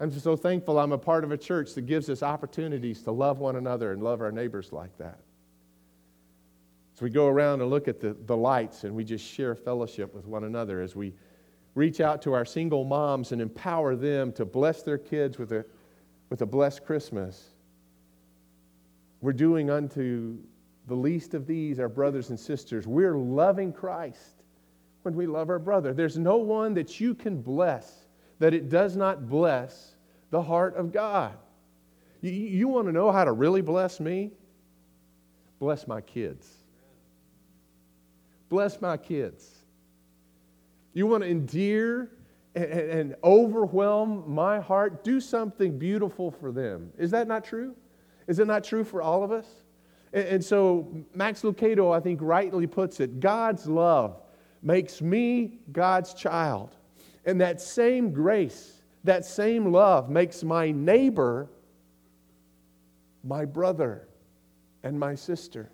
I'm 0.00 0.10
so 0.10 0.36
thankful 0.36 0.78
I'm 0.78 0.92
a 0.92 0.98
part 0.98 1.22
of 1.22 1.30
a 1.30 1.38
church 1.38 1.74
that 1.74 1.82
gives 1.82 2.10
us 2.10 2.22
opportunities 2.22 3.02
to 3.02 3.12
love 3.12 3.38
one 3.38 3.56
another 3.56 3.92
and 3.92 4.02
love 4.02 4.20
our 4.20 4.32
neighbors 4.32 4.72
like 4.72 4.96
that. 4.98 5.20
So 6.94 7.04
we 7.04 7.10
go 7.10 7.28
around 7.28 7.60
and 7.60 7.70
look 7.70 7.86
at 7.86 8.00
the, 8.00 8.16
the 8.26 8.36
lights 8.36 8.84
and 8.84 8.94
we 8.94 9.04
just 9.04 9.24
share 9.24 9.54
fellowship 9.54 10.14
with 10.14 10.26
one 10.26 10.44
another 10.44 10.80
as 10.80 10.96
we 10.96 11.14
reach 11.76 12.00
out 12.00 12.22
to 12.22 12.32
our 12.32 12.44
single 12.44 12.84
moms 12.84 13.30
and 13.30 13.40
empower 13.40 13.94
them 13.94 14.32
to 14.32 14.44
bless 14.44 14.82
their 14.82 14.98
kids 14.98 15.38
with 15.38 15.52
a, 15.52 15.64
with 16.28 16.42
a 16.42 16.46
blessed 16.46 16.84
Christmas. 16.84 17.50
We're 19.20 19.32
doing 19.32 19.70
unto 19.70 20.38
the 20.86 20.94
least 20.94 21.34
of 21.34 21.46
these, 21.46 21.78
our 21.78 21.88
brothers 21.88 22.30
and 22.30 22.38
sisters. 22.38 22.86
We're 22.86 23.16
loving 23.16 23.72
Christ 23.72 24.33
when 25.04 25.14
we 25.14 25.26
love 25.26 25.50
our 25.50 25.58
brother. 25.58 25.92
There's 25.92 26.18
no 26.18 26.36
one 26.36 26.74
that 26.74 27.00
you 27.00 27.14
can 27.14 27.42
bless 27.42 28.06
that 28.38 28.54
it 28.54 28.68
does 28.68 28.96
not 28.96 29.28
bless 29.28 29.94
the 30.30 30.42
heart 30.42 30.76
of 30.76 30.92
God. 30.92 31.36
You, 32.20 32.30
you 32.32 32.68
want 32.68 32.86
to 32.86 32.92
know 32.92 33.12
how 33.12 33.24
to 33.24 33.32
really 33.32 33.60
bless 33.60 34.00
me? 34.00 34.32
Bless 35.58 35.86
my 35.86 36.00
kids. 36.00 36.50
Bless 38.48 38.80
my 38.80 38.96
kids. 38.96 39.50
You 40.94 41.06
want 41.06 41.22
to 41.22 41.30
endear 41.30 42.10
and, 42.54 42.64
and 42.64 43.16
overwhelm 43.22 44.24
my 44.26 44.60
heart? 44.60 45.04
Do 45.04 45.20
something 45.20 45.78
beautiful 45.78 46.30
for 46.30 46.50
them. 46.50 46.90
Is 46.98 47.10
that 47.10 47.28
not 47.28 47.44
true? 47.44 47.74
Is 48.26 48.38
it 48.38 48.46
not 48.46 48.64
true 48.64 48.84
for 48.84 49.02
all 49.02 49.22
of 49.22 49.30
us? 49.32 49.46
And, 50.12 50.26
and 50.28 50.44
so 50.44 51.04
Max 51.14 51.42
Lucado, 51.42 51.94
I 51.94 52.00
think, 52.00 52.20
rightly 52.22 52.66
puts 52.66 53.00
it 53.00 53.20
God's 53.20 53.66
love 53.66 54.20
makes 54.64 55.00
me 55.02 55.58
God's 55.70 56.14
child. 56.14 56.74
And 57.24 57.40
that 57.40 57.60
same 57.60 58.12
grace, 58.12 58.82
that 59.04 59.24
same 59.24 59.70
love 59.70 60.10
makes 60.10 60.42
my 60.42 60.70
neighbor 60.70 61.48
my 63.22 63.44
brother 63.44 64.06
and 64.82 64.98
my 64.98 65.14
sister. 65.14 65.70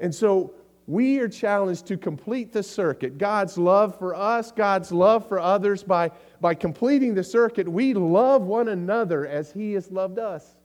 And 0.00 0.14
so 0.14 0.54
we 0.86 1.18
are 1.18 1.28
challenged 1.28 1.86
to 1.86 1.96
complete 1.96 2.52
the 2.52 2.62
circuit. 2.62 3.18
God's 3.18 3.56
love 3.56 3.98
for 3.98 4.14
us, 4.14 4.52
God's 4.52 4.92
love 4.92 5.28
for 5.28 5.38
others, 5.38 5.82
by, 5.82 6.10
by 6.40 6.54
completing 6.54 7.14
the 7.14 7.24
circuit, 7.24 7.68
we 7.68 7.94
love 7.94 8.42
one 8.42 8.68
another 8.68 9.26
as 9.26 9.52
He 9.52 9.72
has 9.74 9.90
loved 9.90 10.18
us. 10.18 10.56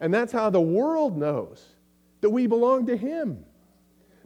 And 0.00 0.12
that's 0.12 0.32
how 0.32 0.50
the 0.50 0.60
world 0.60 1.16
knows 1.16 1.64
that 2.20 2.30
we 2.30 2.46
belong 2.46 2.86
to 2.86 2.96
Him 2.96 3.44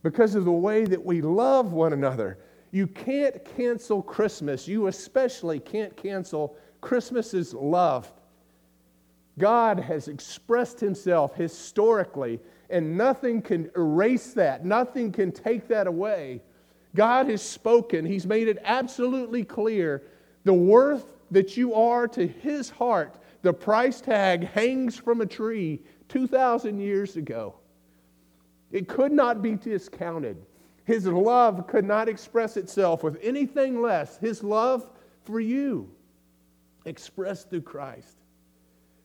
because 0.04 0.34
of 0.34 0.44
the 0.44 0.52
way 0.52 0.84
that 0.84 1.02
we 1.02 1.22
love 1.22 1.72
one 1.72 1.94
another. 1.94 2.38
You 2.70 2.86
can't 2.86 3.42
cancel 3.56 4.02
Christmas. 4.02 4.68
You 4.68 4.86
especially 4.86 5.58
can't 5.58 5.96
cancel 5.96 6.56
Christmas's 6.82 7.54
love. 7.54 8.12
God 9.38 9.80
has 9.80 10.06
expressed 10.06 10.78
Himself 10.78 11.34
historically 11.34 12.38
and 12.70 12.96
nothing 12.96 13.40
can 13.40 13.70
erase 13.76 14.34
that, 14.34 14.64
nothing 14.64 15.10
can 15.10 15.32
take 15.32 15.68
that 15.68 15.86
away. 15.86 16.42
God 16.94 17.28
has 17.28 17.42
spoken, 17.42 18.04
He's 18.04 18.26
made 18.26 18.46
it 18.46 18.58
absolutely 18.62 19.42
clear 19.42 20.02
the 20.44 20.52
worth 20.52 21.06
that 21.30 21.56
you 21.56 21.74
are 21.74 22.06
to 22.08 22.26
His 22.26 22.68
heart. 22.68 23.16
The 23.40 23.54
price 23.54 24.00
tag 24.02 24.48
hangs 24.48 24.96
from 24.96 25.22
a 25.22 25.26
tree 25.26 25.80
2,000 26.08 26.78
years 26.78 27.16
ago. 27.16 27.54
It 28.74 28.88
could 28.88 29.12
not 29.12 29.40
be 29.40 29.54
discounted. 29.54 30.36
His 30.84 31.06
love 31.06 31.68
could 31.68 31.84
not 31.84 32.08
express 32.08 32.56
itself 32.56 33.04
with 33.04 33.16
anything 33.22 33.80
less. 33.80 34.18
His 34.18 34.42
love 34.42 34.88
for 35.22 35.38
you 35.38 35.88
expressed 36.84 37.50
through 37.50 37.62
Christ. 37.62 38.16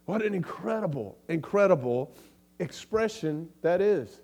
What 0.06 0.24
an 0.24 0.34
incredible, 0.34 1.20
incredible 1.28 2.12
expression 2.58 3.48
that 3.62 3.80
is. 3.80 4.22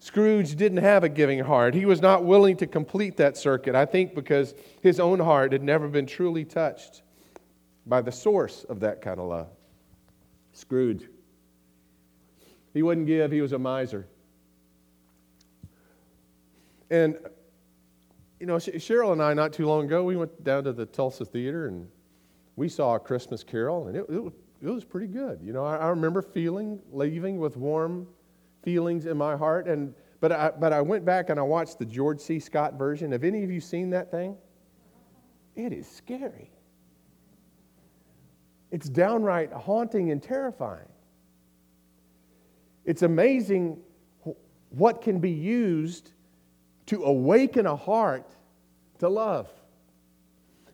Scrooge 0.00 0.54
didn't 0.54 0.78
have 0.78 1.02
a 1.02 1.08
giving 1.08 1.38
heart. 1.38 1.72
He 1.72 1.86
was 1.86 2.02
not 2.02 2.24
willing 2.24 2.58
to 2.58 2.66
complete 2.66 3.16
that 3.16 3.38
circuit, 3.38 3.74
I 3.74 3.86
think, 3.86 4.14
because 4.14 4.54
his 4.82 5.00
own 5.00 5.18
heart 5.18 5.52
had 5.52 5.62
never 5.62 5.88
been 5.88 6.06
truly 6.06 6.44
touched 6.44 7.00
by 7.86 8.02
the 8.02 8.12
source 8.12 8.64
of 8.64 8.80
that 8.80 9.00
kind 9.00 9.18
of 9.18 9.28
love. 9.28 9.48
Scrooge. 10.52 11.08
He 12.78 12.82
wouldn't 12.84 13.08
give, 13.08 13.32
he 13.32 13.40
was 13.40 13.52
a 13.54 13.58
miser. 13.58 14.06
And, 16.90 17.18
you 18.38 18.46
know, 18.46 18.54
Cheryl 18.54 19.10
and 19.10 19.20
I, 19.20 19.34
not 19.34 19.52
too 19.52 19.66
long 19.66 19.86
ago, 19.86 20.04
we 20.04 20.16
went 20.16 20.44
down 20.44 20.62
to 20.62 20.72
the 20.72 20.86
Tulsa 20.86 21.24
Theater 21.24 21.66
and 21.66 21.88
we 22.54 22.68
saw 22.68 22.94
a 22.94 23.00
Christmas 23.00 23.42
Carol, 23.42 23.88
and 23.88 23.96
it, 23.96 24.06
it, 24.08 24.32
it 24.62 24.68
was 24.68 24.84
pretty 24.84 25.08
good. 25.08 25.40
You 25.42 25.52
know, 25.52 25.64
I, 25.64 25.78
I 25.78 25.88
remember 25.88 26.22
feeling, 26.22 26.78
leaving 26.92 27.40
with 27.40 27.56
warm 27.56 28.06
feelings 28.62 29.06
in 29.06 29.16
my 29.16 29.36
heart. 29.36 29.66
And, 29.66 29.92
but, 30.20 30.30
I, 30.30 30.52
but 30.56 30.72
I 30.72 30.80
went 30.80 31.04
back 31.04 31.30
and 31.30 31.40
I 31.40 31.42
watched 31.42 31.80
the 31.80 31.84
George 31.84 32.20
C. 32.20 32.38
Scott 32.38 32.74
version. 32.74 33.10
Have 33.10 33.24
any 33.24 33.42
of 33.42 33.50
you 33.50 33.60
seen 33.60 33.90
that 33.90 34.12
thing? 34.12 34.36
It 35.56 35.72
is 35.72 35.88
scary. 35.90 36.52
It's 38.70 38.88
downright 38.88 39.52
haunting 39.52 40.12
and 40.12 40.22
terrifying. 40.22 40.86
It's 42.88 43.02
amazing 43.02 43.76
what 44.70 45.02
can 45.02 45.18
be 45.18 45.30
used 45.30 46.12
to 46.86 47.04
awaken 47.04 47.66
a 47.66 47.76
heart 47.76 48.34
to 49.00 49.10
love. 49.10 49.46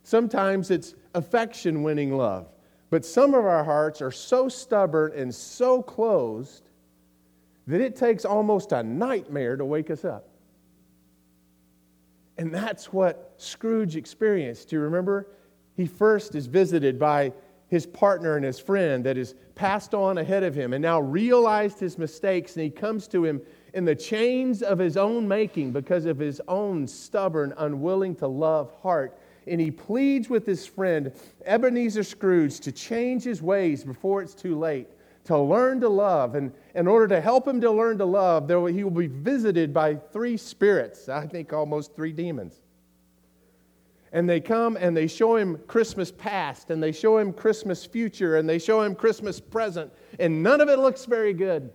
Sometimes 0.04 0.70
it's 0.70 0.94
affection 1.16 1.82
winning 1.82 2.16
love. 2.16 2.46
But 2.88 3.04
some 3.04 3.34
of 3.34 3.44
our 3.44 3.64
hearts 3.64 4.00
are 4.00 4.12
so 4.12 4.48
stubborn 4.48 5.10
and 5.16 5.34
so 5.34 5.82
closed 5.82 6.70
that 7.66 7.80
it 7.80 7.96
takes 7.96 8.24
almost 8.24 8.70
a 8.70 8.84
nightmare 8.84 9.56
to 9.56 9.64
wake 9.64 9.90
us 9.90 10.04
up. 10.04 10.28
And 12.38 12.54
that's 12.54 12.92
what 12.92 13.34
Scrooge 13.38 13.96
experienced. 13.96 14.68
Do 14.68 14.76
you 14.76 14.82
remember? 14.82 15.26
He 15.76 15.86
first 15.86 16.36
is 16.36 16.46
visited 16.46 16.96
by 16.96 17.32
his 17.74 17.86
partner 17.86 18.36
and 18.36 18.44
his 18.44 18.60
friend 18.60 19.02
that 19.02 19.16
has 19.16 19.34
passed 19.56 19.94
on 19.94 20.18
ahead 20.18 20.44
of 20.44 20.54
him 20.54 20.72
and 20.72 20.80
now 20.80 21.00
realized 21.00 21.80
his 21.80 21.98
mistakes, 21.98 22.54
and 22.54 22.62
he 22.62 22.70
comes 22.70 23.08
to 23.08 23.24
him 23.24 23.42
in 23.74 23.84
the 23.84 23.96
chains 23.96 24.62
of 24.62 24.78
his 24.78 24.96
own 24.96 25.26
making 25.26 25.72
because 25.72 26.04
of 26.04 26.16
his 26.16 26.40
own 26.46 26.86
stubborn, 26.86 27.52
unwilling 27.58 28.14
to 28.14 28.28
love 28.28 28.72
heart. 28.80 29.18
and 29.46 29.60
he 29.60 29.70
pleads 29.70 30.30
with 30.30 30.46
his 30.46 30.64
friend, 30.64 31.12
Ebenezer 31.44 32.04
Scrooge, 32.04 32.60
to 32.60 32.72
change 32.72 33.24
his 33.24 33.42
ways 33.42 33.84
before 33.84 34.22
it's 34.22 34.34
too 34.34 34.56
late, 34.56 34.88
to 35.24 35.36
learn 35.36 35.80
to 35.80 35.88
love. 35.88 36.34
And 36.36 36.52
in 36.74 36.86
order 36.86 37.08
to 37.08 37.20
help 37.20 37.46
him 37.46 37.60
to 37.60 37.70
learn 37.70 37.98
to 37.98 38.06
love, 38.06 38.48
he 38.48 38.84
will 38.84 38.90
be 38.90 39.08
visited 39.08 39.74
by 39.74 39.96
three 39.96 40.36
spirits, 40.36 41.08
I 41.08 41.26
think 41.26 41.52
almost 41.52 41.94
three 41.94 42.12
demons 42.12 42.60
and 44.14 44.30
they 44.30 44.40
come 44.40 44.78
and 44.80 44.96
they 44.96 45.08
show 45.08 45.34
him 45.34 45.58
Christmas 45.66 46.12
past 46.12 46.70
and 46.70 46.80
they 46.80 46.92
show 46.92 47.18
him 47.18 47.32
Christmas 47.32 47.84
future 47.84 48.36
and 48.36 48.48
they 48.48 48.60
show 48.60 48.80
him 48.80 48.94
Christmas 48.94 49.40
present, 49.40 49.92
and 50.20 50.42
none 50.42 50.60
of 50.60 50.68
it 50.68 50.78
looks 50.78 51.04
very 51.04 51.34
good. 51.34 51.70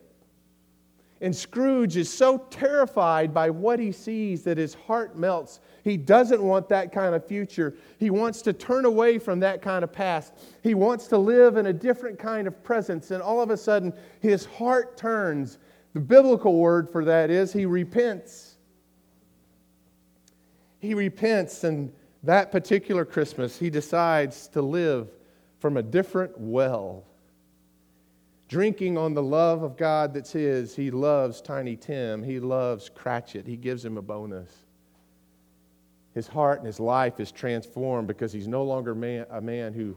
And 1.21 1.35
Scrooge 1.35 1.97
is 1.97 2.11
so 2.11 2.37
terrified 2.49 3.33
by 3.33 3.49
what 3.49 3.77
he 3.77 3.91
sees 3.91 4.43
that 4.43 4.57
his 4.57 4.73
heart 4.73 5.17
melts. 5.17 5.59
He 5.83 5.97
doesn't 5.97 6.41
want 6.41 6.69
that 6.69 6.93
kind 6.93 7.13
of 7.13 7.27
future. 7.27 7.75
He 7.99 8.09
wants 8.09 8.41
to 8.43 8.53
turn 8.53 8.85
away 8.85 9.19
from 9.19 9.41
that 9.41 9.61
kind 9.61 9.83
of 9.83 9.91
past. 9.91 10.33
He 10.63 10.75
wants 10.75 11.07
to 11.07 11.17
live 11.17 11.57
in 11.57 11.65
a 11.65 11.73
different 11.73 12.17
kind 12.17 12.47
of 12.47 12.63
presence. 12.63 13.11
And 13.11 13.21
all 13.21 13.41
of 13.41 13.49
a 13.49 13.57
sudden, 13.57 13.91
his 14.21 14.45
heart 14.45 14.95
turns. 14.95 15.57
The 15.93 15.99
biblical 15.99 16.55
word 16.57 16.89
for 16.89 17.03
that 17.03 17.29
is 17.29 17.51
he 17.51 17.65
repents. 17.65 18.55
He 20.79 20.93
repents 20.93 21.65
and 21.65 21.91
that 22.23 22.51
particular 22.51 23.05
Christmas, 23.05 23.57
he 23.57 23.69
decides 23.69 24.47
to 24.49 24.61
live 24.61 25.09
from 25.59 25.77
a 25.77 25.83
different 25.83 26.37
well. 26.37 27.03
Drinking 28.47 28.97
on 28.97 29.13
the 29.13 29.23
love 29.23 29.61
of 29.63 29.77
God 29.77 30.13
that's 30.13 30.31
his, 30.31 30.75
he 30.75 30.89
loves 30.89 31.39
Tiny 31.41 31.75
Tim. 31.75 32.23
He 32.23 32.39
loves 32.39 32.89
Cratchit. 32.89 33.45
He 33.45 33.55
gives 33.55 33.85
him 33.85 33.97
a 33.97 34.01
bonus. 34.01 34.49
His 36.13 36.27
heart 36.27 36.57
and 36.57 36.65
his 36.65 36.79
life 36.79 37.19
is 37.19 37.31
transformed 37.31 38.07
because 38.07 38.33
he's 38.33 38.47
no 38.47 38.63
longer 38.63 38.95
man, 38.95 39.25
a 39.29 39.39
man 39.39 39.73
who 39.73 39.95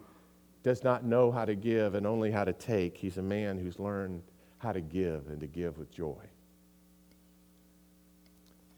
does 0.62 0.84
not 0.84 1.04
know 1.04 1.32
how 1.32 1.44
to 1.44 1.54
give 1.54 1.94
and 1.94 2.06
only 2.06 2.30
how 2.30 2.44
to 2.44 2.52
take. 2.52 2.96
He's 2.96 3.16
a 3.16 3.22
man 3.22 3.58
who's 3.58 3.78
learned 3.78 4.22
how 4.58 4.72
to 4.72 4.80
give 4.80 5.26
and 5.28 5.40
to 5.40 5.46
give 5.46 5.78
with 5.78 5.90
joy. 5.90 6.22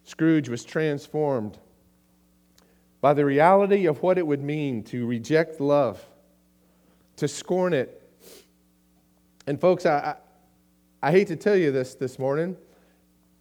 Scrooge 0.05 0.49
was 0.49 0.65
transformed 0.65 1.59
by 3.05 3.13
the 3.13 3.23
reality 3.23 3.85
of 3.85 4.03
what 4.03 4.17
it 4.17 4.27
would 4.27 4.43
mean 4.43 4.83
to 4.83 5.05
reject 5.05 5.61
love, 5.61 6.03
to 7.17 7.29
scorn 7.29 7.75
it. 7.75 8.01
And, 9.47 9.61
folks, 9.61 9.85
I, 9.85 10.17
I, 11.03 11.09
I 11.09 11.11
hate 11.11 11.27
to 11.27 11.37
tell 11.37 11.55
you 11.55 11.71
this 11.71 11.95
this 11.95 12.19
morning, 12.19 12.57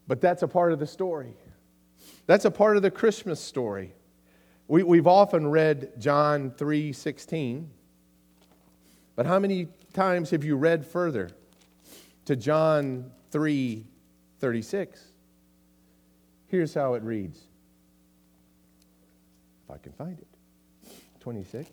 but 0.05 0.20
that's 0.20 0.43
a 0.43 0.50
part 0.50 0.74
of 0.74 0.79
the 0.79 0.86
story. 0.86 1.34
That's 2.25 2.43
a 2.43 2.51
part 2.51 2.75
of 2.75 2.84
the 2.84 2.91
Christmas 2.91 3.39
story. 3.39 3.93
We, 4.67 4.84
we've 4.84 5.08
often 5.08 5.48
read 5.48 5.93
John 5.98 6.51
3 6.51 6.91
16, 6.91 7.70
but 9.15 9.25
how 9.25 9.39
many 9.39 9.70
times 9.93 10.32
have 10.32 10.43
you 10.43 10.58
read 10.58 10.86
further 10.86 11.29
to 12.25 12.36
John 12.36 13.12
3 13.32 13.86
36? 14.41 15.01
Here's 16.48 16.74
how 16.74 16.96
it 16.96 17.03
reads 17.03 17.43
I 19.74 19.77
can 19.77 19.92
find 19.94 20.18
it. 20.20 20.27
26. 21.22 21.70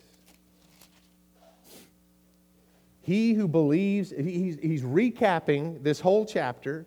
He 3.02 3.35
who 3.35 3.49
believes, 3.49 4.11
he's, 4.11 4.57
he's 4.61 4.83
recapping 4.83 5.83
this 5.83 6.00
whole 6.00 6.25
chapter. 6.25 6.87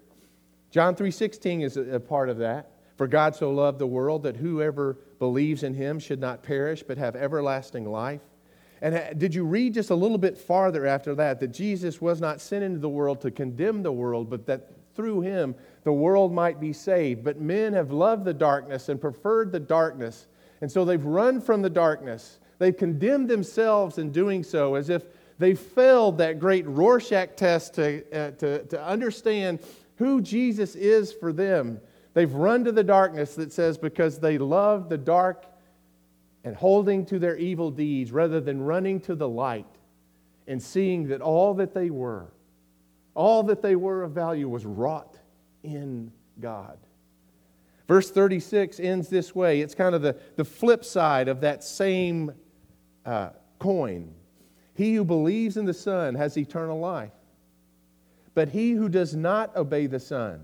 John 0.71 0.95
3.16 0.95 1.63
is 1.63 1.77
a, 1.77 1.95
a 1.95 1.99
part 1.99 2.29
of 2.29 2.37
that. 2.37 2.71
For 2.95 3.07
God 3.07 3.35
so 3.35 3.51
loved 3.51 3.79
the 3.79 3.87
world 3.87 4.23
that 4.23 4.37
whoever 4.37 4.97
believes 5.19 5.63
in 5.63 5.73
him 5.73 5.99
should 5.99 6.19
not 6.19 6.43
perish 6.43 6.83
but 6.83 6.97
have 6.97 7.15
everlasting 7.15 7.85
life. 7.85 8.21
And 8.81 8.95
uh, 8.95 9.13
did 9.13 9.33
you 9.33 9.45
read 9.45 9.73
just 9.73 9.89
a 9.89 9.95
little 9.95 10.17
bit 10.17 10.37
farther 10.37 10.85
after 10.85 11.15
that 11.15 11.39
that 11.39 11.49
Jesus 11.49 12.01
was 12.01 12.21
not 12.21 12.41
sent 12.41 12.63
into 12.63 12.79
the 12.79 12.89
world 12.89 13.21
to 13.21 13.31
condemn 13.31 13.81
the 13.83 13.91
world, 13.91 14.29
but 14.29 14.45
that 14.45 14.69
through 14.95 15.21
him 15.21 15.55
the 15.83 15.93
world 15.93 16.33
might 16.33 16.59
be 16.59 16.73
saved? 16.73 17.23
But 17.23 17.39
men 17.39 17.73
have 17.73 17.91
loved 17.91 18.25
the 18.25 18.33
darkness 18.33 18.89
and 18.89 19.01
preferred 19.01 19.51
the 19.51 19.59
darkness 19.59 20.27
and 20.63 20.71
so 20.71 20.85
they've 20.85 21.03
run 21.03 21.41
from 21.41 21.61
the 21.61 21.69
darkness. 21.69 22.39
They've 22.57 22.77
condemned 22.77 23.29
themselves 23.29 23.97
in 23.97 24.13
doing 24.13 24.45
so 24.45 24.75
as 24.75 24.89
if 24.89 25.03
they 25.37 25.55
failed 25.55 26.19
that 26.19 26.39
great 26.39 26.65
Rorschach 26.65 27.35
test 27.35 27.73
to, 27.73 28.01
uh, 28.17 28.31
to, 28.31 28.63
to 28.67 28.81
understand 28.81 29.59
who 29.97 30.21
Jesus 30.21 30.75
is 30.75 31.11
for 31.11 31.33
them. 31.33 31.81
They've 32.13 32.33
run 32.33 32.63
to 32.63 32.71
the 32.71 32.81
darkness 32.81 33.35
that 33.35 33.51
says 33.51 33.77
because 33.77 34.19
they 34.19 34.37
love 34.37 34.87
the 34.87 34.97
dark 34.97 35.45
and 36.45 36.55
holding 36.55 37.05
to 37.07 37.19
their 37.19 37.35
evil 37.35 37.69
deeds 37.69 38.13
rather 38.13 38.39
than 38.39 38.61
running 38.61 39.01
to 39.01 39.15
the 39.15 39.27
light 39.27 39.67
and 40.47 40.63
seeing 40.63 41.09
that 41.09 41.19
all 41.19 41.55
that 41.55 41.73
they 41.73 41.89
were, 41.89 42.31
all 43.15 43.43
that 43.43 43.61
they 43.61 43.75
were 43.75 44.03
of 44.03 44.11
value 44.11 44.47
was 44.47 44.65
wrought 44.65 45.17
in 45.61 46.09
God. 46.39 46.77
Verse 47.87 48.09
36 48.09 48.79
ends 48.79 49.09
this 49.09 49.35
way. 49.35 49.61
It's 49.61 49.75
kind 49.75 49.93
of 49.93 50.01
the, 50.01 50.15
the 50.35 50.45
flip 50.45 50.85
side 50.85 51.27
of 51.27 51.41
that 51.41 51.63
same 51.63 52.31
uh, 53.05 53.29
coin. 53.59 54.13
He 54.73 54.95
who 54.95 55.03
believes 55.03 55.57
in 55.57 55.65
the 55.65 55.73
Son 55.73 56.15
has 56.15 56.37
eternal 56.37 56.79
life, 56.79 57.11
but 58.33 58.49
he 58.49 58.71
who 58.71 58.89
does 58.89 59.15
not 59.15 59.55
obey 59.55 59.87
the 59.87 59.99
Son 59.99 60.41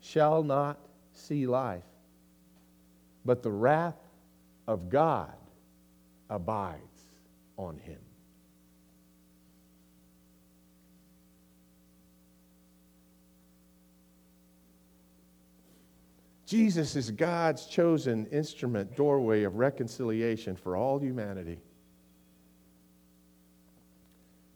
shall 0.00 0.42
not 0.42 0.78
see 1.12 1.46
life, 1.46 1.82
but 3.24 3.42
the 3.42 3.50
wrath 3.50 3.98
of 4.66 4.88
God 4.88 5.34
abides 6.30 6.80
on 7.56 7.78
him. 7.78 8.03
Jesus 16.54 16.94
is 16.94 17.10
God's 17.10 17.66
chosen 17.66 18.26
instrument, 18.26 18.94
doorway 18.94 19.42
of 19.42 19.56
reconciliation 19.56 20.54
for 20.54 20.76
all 20.76 21.00
humanity. 21.00 21.58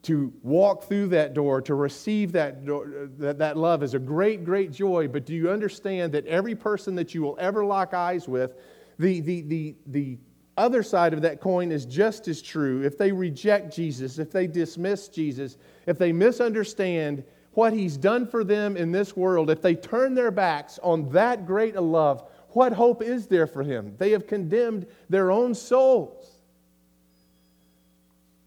To 0.03 0.31
walk 0.41 0.83
through 0.85 1.09
that 1.09 1.33
door, 1.33 1.61
to 1.63 1.75
receive 1.75 2.31
that, 2.31 2.65
door, 2.65 3.09
that, 3.17 3.39
that 3.39 3.57
love 3.57 3.83
is 3.83 3.95
a 3.95 3.99
great, 3.99 4.45
great 4.45 4.71
joy. 4.71 5.09
But 5.09 5.25
do 5.25 5.35
you 5.35 5.49
understand 5.49 6.13
that 6.13 6.25
every 6.25 6.55
person 6.55 6.95
that 6.95 7.13
you 7.13 7.21
will 7.21 7.35
ever 7.37 7.65
lock 7.65 7.93
eyes 7.93 8.29
with, 8.29 8.53
the, 8.97 9.19
the, 9.19 9.41
the, 9.41 9.75
the 9.87 10.17
other 10.55 10.83
side 10.83 11.13
of 11.13 11.21
that 11.23 11.41
coin 11.41 11.69
is 11.69 11.85
just 11.85 12.29
as 12.29 12.41
true. 12.41 12.81
If 12.81 12.97
they 12.97 13.11
reject 13.11 13.75
Jesus, 13.75 14.19
if 14.19 14.31
they 14.31 14.47
dismiss 14.47 15.09
Jesus, 15.09 15.57
if 15.85 15.97
they 15.97 16.13
misunderstand 16.13 17.25
what 17.59 17.73
he's 17.73 17.97
done 17.97 18.25
for 18.25 18.45
them 18.45 18.77
in 18.77 18.89
this 18.93 19.17
world, 19.17 19.49
if 19.49 19.61
they 19.61 19.75
turn 19.75 20.13
their 20.13 20.31
backs 20.31 20.79
on 20.81 21.09
that 21.09 21.45
great 21.45 21.75
a 21.75 21.81
love, 21.81 22.23
what 22.51 22.71
hope 22.71 23.03
is 23.03 23.27
there 23.27 23.47
for 23.47 23.63
him? 23.63 23.93
They 23.97 24.11
have 24.11 24.27
condemned 24.27 24.87
their 25.09 25.29
own 25.29 25.53
souls, 25.53 26.37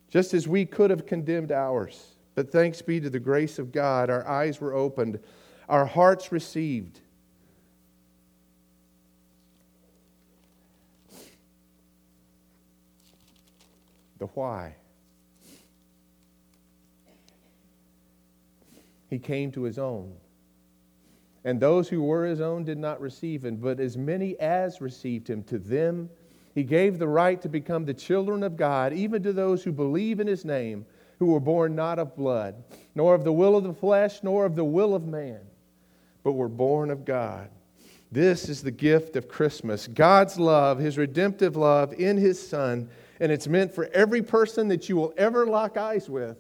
just 0.09 0.33
as 0.33 0.49
we 0.49 0.65
could 0.65 0.89
have 0.89 1.05
condemned 1.05 1.53
ours. 1.53 2.15
But 2.35 2.51
thanks 2.51 2.81
be 2.81 3.01
to 3.01 3.11
the 3.11 3.21
grace 3.21 3.59
of 3.59 3.71
God, 3.71 4.09
our 4.09 4.27
eyes 4.27 4.63
were 4.63 4.73
opened, 4.73 5.21
our 5.69 5.85
hearts 5.85 6.33
received. 6.33 6.99
The 14.19 14.27
why. 14.29 14.77
He 19.13 19.19
came 19.19 19.53
to 19.53 19.63
his 19.65 19.79
own. 19.79 20.11
And 21.45 21.61
those 21.61 21.89
who 21.89 22.03
were 22.03 22.25
his 22.25 22.41
own 22.41 22.65
did 22.65 22.79
not 22.79 23.01
receive 23.01 23.45
him, 23.45 23.57
but 23.57 23.79
as 23.79 23.97
many 23.97 24.39
as 24.41 24.81
received 24.81 25.29
him, 25.29 25.43
to 25.45 25.59
them 25.59 26.09
he 26.55 26.63
gave 26.63 26.99
the 26.99 27.09
right 27.09 27.41
to 27.43 27.49
become 27.49 27.85
the 27.85 27.95
children 27.95 28.43
of 28.43 28.57
God, 28.57 28.93
even 28.93 29.23
to 29.23 29.33
those 29.33 29.63
who 29.63 29.73
believe 29.73 30.19
in 30.19 30.27
his 30.27 30.45
name, 30.45 30.87
who 31.19 31.27
were 31.27 31.41
born 31.41 31.75
not 31.75 31.99
of 31.99 32.17
blood, 32.17 32.55
nor 32.95 33.15
of 33.15 33.23
the 33.23 33.33
will 33.33 33.55
of 33.55 33.65
the 33.65 33.75
flesh, 33.75 34.23
nor 34.23 34.47
of 34.47 34.57
the 34.57 34.65
will 34.65 34.95
of 34.95 35.07
man, 35.07 35.41
but 36.23 36.33
were 36.33 36.49
born 36.49 36.91
of 36.91 37.05
God. 37.05 37.51
This 38.11 38.49
is 38.49 38.63
the 38.63 38.71
gift 38.71 39.17
of 39.17 39.29
Christmas 39.29 39.89
God's 39.89 40.39
love, 40.39 40.79
his 40.79 40.97
redemptive 40.97 41.55
love 41.57 41.93
in 41.93 42.17
his 42.17 42.41
Son, 42.41 42.89
and 43.21 43.31
it's 43.31 43.47
meant 43.47 43.75
for 43.75 43.91
every 43.93 44.23
person 44.23 44.69
that 44.69 44.89
you 44.89 44.97
will 44.97 45.13
ever 45.19 45.47
lock 45.47 45.77
eyes 45.77 46.09
with. 46.09 46.39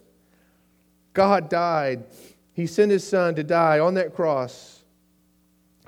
God 1.12 1.50
died 1.50 2.04
he 2.52 2.66
sent 2.66 2.90
his 2.90 3.06
son 3.06 3.34
to 3.34 3.44
die 3.44 3.78
on 3.78 3.94
that 3.94 4.14
cross 4.14 4.84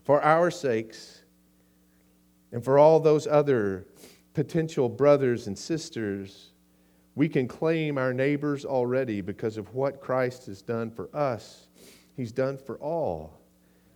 for 0.02 0.22
our 0.22 0.50
sakes 0.50 1.22
and 2.52 2.64
for 2.64 2.78
all 2.78 3.00
those 3.00 3.26
other 3.26 3.86
potential 4.32 4.88
brothers 4.88 5.46
and 5.46 5.58
sisters. 5.58 6.50
We 7.14 7.28
can 7.28 7.46
claim 7.46 7.98
our 7.98 8.12
neighbors 8.12 8.64
already 8.64 9.20
because 9.20 9.56
of 9.56 9.74
what 9.74 10.00
Christ 10.00 10.46
has 10.46 10.62
done 10.62 10.90
for 10.90 11.14
us. 11.14 11.68
He's 12.16 12.32
done 12.32 12.58
for 12.58 12.76
all 12.78 13.38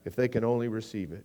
if 0.04 0.14
they 0.14 0.28
can 0.28 0.44
only 0.44 0.68
receive 0.68 1.12
it. 1.12 1.24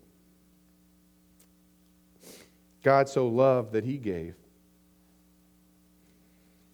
God 2.83 3.07
so 3.07 3.27
loved 3.27 3.73
that 3.73 3.83
he 3.83 3.97
gave. 3.97 4.35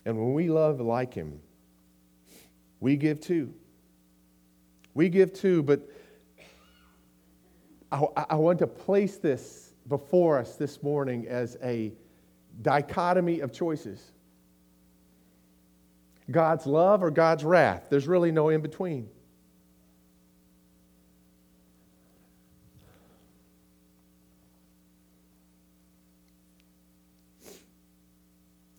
And 0.05 0.17
when 0.17 0.33
we 0.33 0.49
love 0.49 0.79
like 0.79 1.13
him, 1.13 1.39
we 2.79 2.95
give 2.95 3.19
too. 3.19 3.53
We 4.93 5.09
give 5.09 5.33
too, 5.33 5.63
but 5.63 5.87
I, 7.91 8.03
I, 8.29 8.35
want 8.35 8.59
to 8.59 8.67
place 8.67 9.17
this 9.17 9.73
before 9.87 10.37
us 10.37 10.55
this 10.55 10.83
morning 10.83 11.27
as 11.27 11.57
a 11.63 11.91
dichotomy 12.61 13.39
of 13.39 13.51
choices 13.51 14.11
God's 16.29 16.67
love 16.67 17.01
or 17.01 17.09
God's 17.09 17.43
wrath. 17.43 17.87
There's 17.89 18.07
really 18.07 18.31
no 18.31 18.49
in 18.49 18.61
between. 18.61 19.09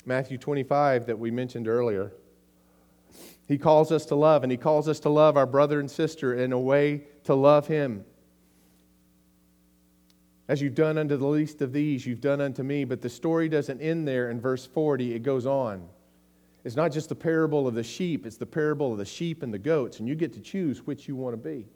Matthew 0.06 0.38
25, 0.38 1.06
that 1.06 1.18
we 1.18 1.30
mentioned 1.30 1.68
earlier. 1.68 2.12
He 3.50 3.58
calls 3.58 3.90
us 3.90 4.06
to 4.06 4.14
love, 4.14 4.44
and 4.44 4.52
He 4.52 4.56
calls 4.56 4.86
us 4.86 5.00
to 5.00 5.08
love 5.08 5.36
our 5.36 5.44
brother 5.44 5.80
and 5.80 5.90
sister 5.90 6.34
in 6.34 6.52
a 6.52 6.58
way 6.58 7.02
to 7.24 7.34
love 7.34 7.66
Him. 7.66 8.04
As 10.46 10.62
you've 10.62 10.76
done 10.76 10.96
unto 10.96 11.16
the 11.16 11.26
least 11.26 11.60
of 11.60 11.72
these, 11.72 12.06
you've 12.06 12.20
done 12.20 12.40
unto 12.40 12.62
me. 12.62 12.84
But 12.84 13.02
the 13.02 13.08
story 13.08 13.48
doesn't 13.48 13.80
end 13.80 14.06
there 14.06 14.30
in 14.30 14.40
verse 14.40 14.66
40, 14.66 15.14
it 15.16 15.24
goes 15.24 15.46
on. 15.46 15.88
It's 16.62 16.76
not 16.76 16.92
just 16.92 17.08
the 17.08 17.16
parable 17.16 17.66
of 17.66 17.74
the 17.74 17.82
sheep, 17.82 18.24
it's 18.24 18.36
the 18.36 18.46
parable 18.46 18.92
of 18.92 18.98
the 18.98 19.04
sheep 19.04 19.42
and 19.42 19.52
the 19.52 19.58
goats, 19.58 19.98
and 19.98 20.06
you 20.08 20.14
get 20.14 20.32
to 20.34 20.40
choose 20.40 20.86
which 20.86 21.08
you 21.08 21.16
want 21.16 21.32
to 21.32 21.36
be. 21.36 21.66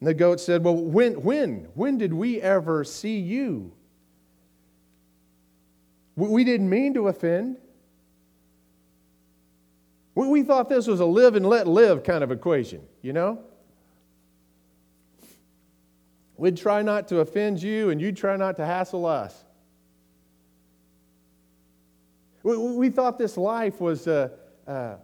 And 0.00 0.08
the 0.08 0.12
goat 0.12 0.40
said, 0.40 0.62
Well, 0.62 0.76
when, 0.76 1.22
when? 1.22 1.68
When 1.72 1.96
did 1.96 2.12
we 2.12 2.38
ever 2.42 2.84
see 2.84 3.18
you? 3.18 3.72
We 6.16 6.44
didn't 6.44 6.68
mean 6.68 6.92
to 6.92 7.08
offend. 7.08 7.60
We 10.14 10.42
thought 10.42 10.68
this 10.68 10.86
was 10.86 11.00
a 11.00 11.04
live 11.04 11.34
and 11.34 11.44
let 11.44 11.66
live 11.66 12.04
kind 12.04 12.22
of 12.22 12.30
equation, 12.30 12.82
you 13.02 13.12
know? 13.12 13.40
We'd 16.36 16.56
try 16.56 16.82
not 16.82 17.08
to 17.08 17.20
offend 17.20 17.62
you, 17.62 17.90
and 17.90 18.00
you'd 18.00 18.16
try 18.16 18.36
not 18.36 18.56
to 18.56 18.66
hassle 18.66 19.06
us. 19.06 19.44
We, 22.42 22.56
we 22.56 22.90
thought 22.90 23.18
this 23.18 23.36
life 23.36 23.80
was 23.80 24.06
uh, 24.06 24.28
uh, 24.66 24.96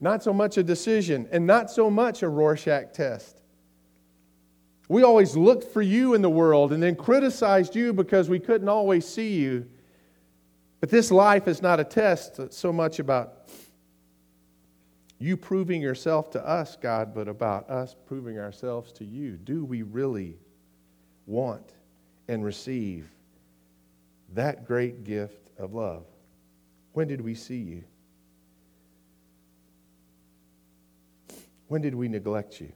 not 0.00 0.22
so 0.22 0.32
much 0.32 0.56
a 0.56 0.62
decision 0.62 1.28
and 1.30 1.46
not 1.46 1.70
so 1.70 1.90
much 1.90 2.22
a 2.22 2.28
Rorschach 2.28 2.92
test. 2.92 3.40
We 4.88 5.02
always 5.02 5.36
looked 5.36 5.72
for 5.72 5.82
you 5.82 6.14
in 6.14 6.22
the 6.22 6.30
world 6.30 6.72
and 6.72 6.82
then 6.82 6.94
criticized 6.94 7.74
you 7.74 7.92
because 7.92 8.28
we 8.28 8.38
couldn't 8.38 8.68
always 8.68 9.06
see 9.06 9.34
you. 9.34 9.66
But 10.80 10.90
this 10.90 11.10
life 11.10 11.48
is 11.48 11.60
not 11.60 11.80
a 11.80 11.84
test 11.84 12.52
so 12.52 12.72
much 12.72 12.98
about 12.98 13.50
you 15.18 15.36
proving 15.36 15.80
yourself 15.80 16.30
to 16.32 16.46
us, 16.46 16.76
God, 16.76 17.14
but 17.14 17.28
about 17.28 17.70
us 17.70 17.94
proving 18.06 18.38
ourselves 18.38 18.92
to 18.92 19.04
you. 19.04 19.32
Do 19.32 19.64
we 19.64 19.82
really 19.82 20.36
want 21.26 21.72
and 22.28 22.44
receive 22.44 23.08
that 24.34 24.66
great 24.66 25.04
gift 25.04 25.50
of 25.58 25.72
love? 25.72 26.04
When 26.92 27.08
did 27.08 27.20
we 27.20 27.34
see 27.34 27.58
you? 27.58 27.84
When 31.68 31.80
did 31.80 31.94
we 31.94 32.08
neglect 32.08 32.60
you? 32.60 32.72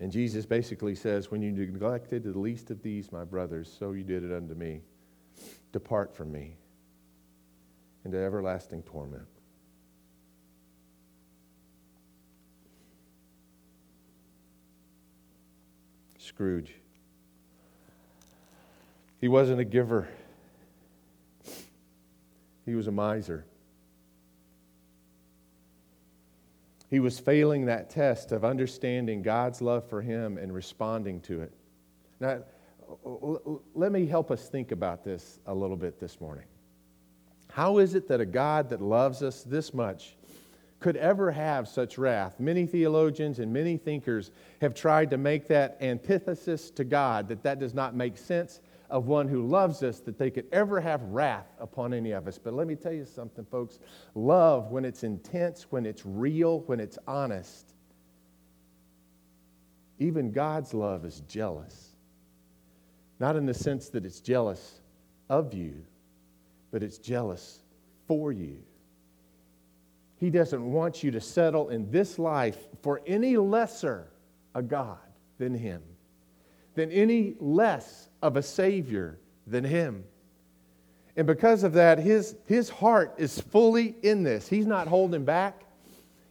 And 0.00 0.12
Jesus 0.12 0.44
basically 0.44 0.94
says, 0.94 1.30
When 1.30 1.40
you 1.40 1.52
neglected 1.52 2.24
the 2.24 2.38
least 2.38 2.70
of 2.70 2.82
these, 2.82 3.10
my 3.10 3.24
brothers, 3.24 3.74
so 3.78 3.92
you 3.92 4.04
did 4.04 4.22
it 4.22 4.32
unto 4.32 4.54
me. 4.54 4.82
Depart 5.72 6.14
from 6.14 6.30
me 6.30 6.56
into 8.04 8.18
everlasting 8.18 8.82
torment. 8.82 9.26
Scrooge. 16.34 16.74
He 19.20 19.28
wasn't 19.28 19.60
a 19.60 19.64
giver, 19.64 20.08
he 22.66 22.74
was 22.74 22.88
a 22.88 22.92
miser. 22.92 23.44
He 26.90 27.00
was 27.00 27.18
failing 27.18 27.66
that 27.66 27.90
test 27.90 28.32
of 28.32 28.44
understanding 28.44 29.22
God's 29.22 29.60
love 29.60 29.88
for 29.88 30.02
him 30.02 30.36
and 30.38 30.52
responding 30.52 31.20
to 31.22 31.40
it. 31.42 31.52
Now, 32.20 32.40
let 33.74 33.92
me 33.92 34.06
help 34.06 34.30
us 34.30 34.48
think 34.48 34.72
about 34.72 35.04
this 35.04 35.38
a 35.46 35.54
little 35.54 35.76
bit 35.76 35.98
this 35.98 36.20
morning. 36.20 36.44
How 37.50 37.78
is 37.78 37.94
it 37.94 38.08
that 38.08 38.20
a 38.20 38.26
God 38.26 38.68
that 38.70 38.80
loves 38.80 39.22
us 39.22 39.42
this 39.42 39.72
much 39.72 40.16
could 40.80 40.96
ever 40.96 41.30
have 41.30 41.66
such 41.66 41.96
wrath. 41.96 42.38
Many 42.38 42.66
theologians 42.66 43.38
and 43.38 43.52
many 43.52 43.76
thinkers 43.76 44.30
have 44.60 44.74
tried 44.74 45.10
to 45.10 45.16
make 45.16 45.48
that 45.48 45.78
antithesis 45.80 46.70
to 46.72 46.84
God, 46.84 47.28
that 47.28 47.42
that 47.42 47.58
does 47.58 47.74
not 47.74 47.94
make 47.94 48.18
sense 48.18 48.60
of 48.90 49.06
one 49.06 49.26
who 49.26 49.46
loves 49.46 49.82
us, 49.82 50.00
that 50.00 50.18
they 50.18 50.30
could 50.30 50.46
ever 50.52 50.80
have 50.80 51.02
wrath 51.04 51.46
upon 51.58 51.94
any 51.94 52.12
of 52.12 52.28
us. 52.28 52.38
But 52.38 52.54
let 52.54 52.66
me 52.66 52.74
tell 52.74 52.92
you 52.92 53.04
something, 53.04 53.44
folks. 53.46 53.78
Love, 54.14 54.70
when 54.70 54.84
it's 54.84 55.04
intense, 55.04 55.66
when 55.70 55.86
it's 55.86 56.04
real, 56.04 56.60
when 56.60 56.80
it's 56.80 56.98
honest, 57.06 57.74
even 59.98 60.32
God's 60.32 60.74
love 60.74 61.04
is 61.04 61.20
jealous. 61.28 61.96
Not 63.20 63.36
in 63.36 63.46
the 63.46 63.54
sense 63.54 63.88
that 63.90 64.04
it's 64.04 64.20
jealous 64.20 64.80
of 65.30 65.54
you, 65.54 65.84
but 66.70 66.82
it's 66.82 66.98
jealous 66.98 67.60
for 68.06 68.32
you. 68.32 68.58
He 70.24 70.30
doesn't 70.30 70.72
want 70.72 71.02
you 71.02 71.10
to 71.10 71.20
settle 71.20 71.68
in 71.68 71.90
this 71.90 72.18
life 72.18 72.56
for 72.80 73.02
any 73.06 73.36
lesser 73.36 74.08
a 74.54 74.62
God 74.62 74.96
than 75.36 75.52
Him, 75.52 75.82
than 76.74 76.90
any 76.90 77.34
less 77.40 78.08
of 78.22 78.38
a 78.38 78.42
Savior 78.42 79.18
than 79.46 79.64
Him. 79.64 80.02
And 81.14 81.26
because 81.26 81.62
of 81.62 81.74
that, 81.74 81.98
his, 81.98 82.36
his 82.46 82.70
heart 82.70 83.16
is 83.18 83.38
fully 83.38 83.96
in 84.02 84.22
this. 84.22 84.48
He's 84.48 84.64
not 84.64 84.88
holding 84.88 85.26
back. 85.26 85.62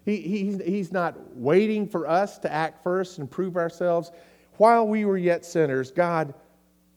He, 0.06 0.22
he's, 0.22 0.60
he's 0.64 0.92
not 0.92 1.36
waiting 1.36 1.88
for 1.88 2.08
us 2.08 2.40
to 2.40 2.52
act 2.52 2.82
first 2.84 3.20
and 3.20 3.30
prove 3.30 3.58
ourselves. 3.58 4.12
While 4.58 4.88
we 4.88 5.06
were 5.06 5.20
yet 5.20 5.46
sinners, 5.46 5.92
God 5.92 6.34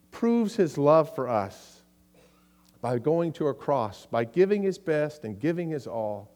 proves 0.09 0.55
his 0.55 0.79
love 0.79 1.13
for 1.13 1.29
us 1.29 1.83
by 2.81 2.97
going 2.97 3.33
to 3.33 3.49
a 3.49 3.53
cross, 3.53 4.07
by 4.09 4.23
giving 4.23 4.63
his 4.63 4.79
best 4.79 5.25
and 5.25 5.39
giving 5.39 5.69
his 5.69 5.85
all. 5.85 6.31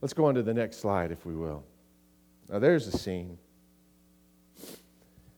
Let's 0.00 0.14
go 0.14 0.26
on 0.26 0.34
to 0.34 0.42
the 0.42 0.54
next 0.54 0.78
slide, 0.78 1.10
if 1.10 1.26
we 1.26 1.34
will. 1.34 1.64
Now, 2.48 2.58
there's 2.58 2.86
a 2.86 2.96
scene. 2.96 3.38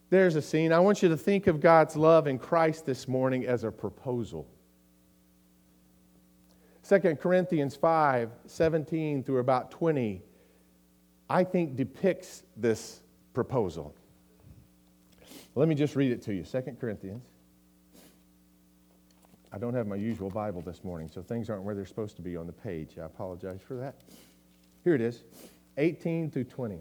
There's 0.09 0.37
a 0.37 0.43
scene. 0.43 0.73
I 0.73 0.79
want 0.79 1.03
you 1.03 1.09
to 1.09 1.17
think 1.17 1.47
of 1.47 1.61
God's 1.61 1.97
love 1.97 2.27
in 2.27 2.39
Christ 2.39 2.87
this 2.87 3.09
morning 3.09 3.47
as 3.47 3.65
a 3.65 3.71
proposal. 3.71 4.47
2 6.89 7.17
Corinthians 7.17 7.77
5 7.77 8.31
17 8.47 9.23
through 9.23 9.39
about 9.39 9.71
20, 9.71 10.21
I 11.31 11.45
think 11.45 11.77
depicts 11.77 12.43
this 12.57 13.01
proposal. 13.33 13.95
Let 15.55 15.69
me 15.69 15.75
just 15.75 15.97
read 15.97 16.13
it 16.13 16.23
to 16.23 16.35
you. 16.35 16.45
2 16.45 16.77
Corinthians. 16.81 17.25
I 19.53 19.59
don't 19.59 19.75
have 19.75 19.87
my 19.87 19.97
usual 19.97 20.31
Bible 20.31 20.63
this 20.63 20.83
morning, 20.83 21.11
so 21.13 21.21
things 21.21 21.51
aren't 21.51 21.63
where 21.63 21.75
they're 21.75 21.85
supposed 21.85 22.17
to 22.17 22.23
be 22.23 22.37
on 22.37 22.47
the 22.47 22.53
page. 22.53 22.97
I 22.99 23.05
apologize 23.05 23.61
for 23.67 23.75
that. 23.77 23.97
Here 24.85 24.95
it 24.95 25.01
is 25.01 25.23
18 25.77 26.31
through 26.31 26.45
20. 26.45 26.81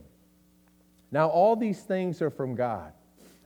Now, 1.12 1.28
all 1.28 1.56
these 1.56 1.82
things 1.82 2.22
are 2.22 2.30
from 2.30 2.56
God. 2.56 2.94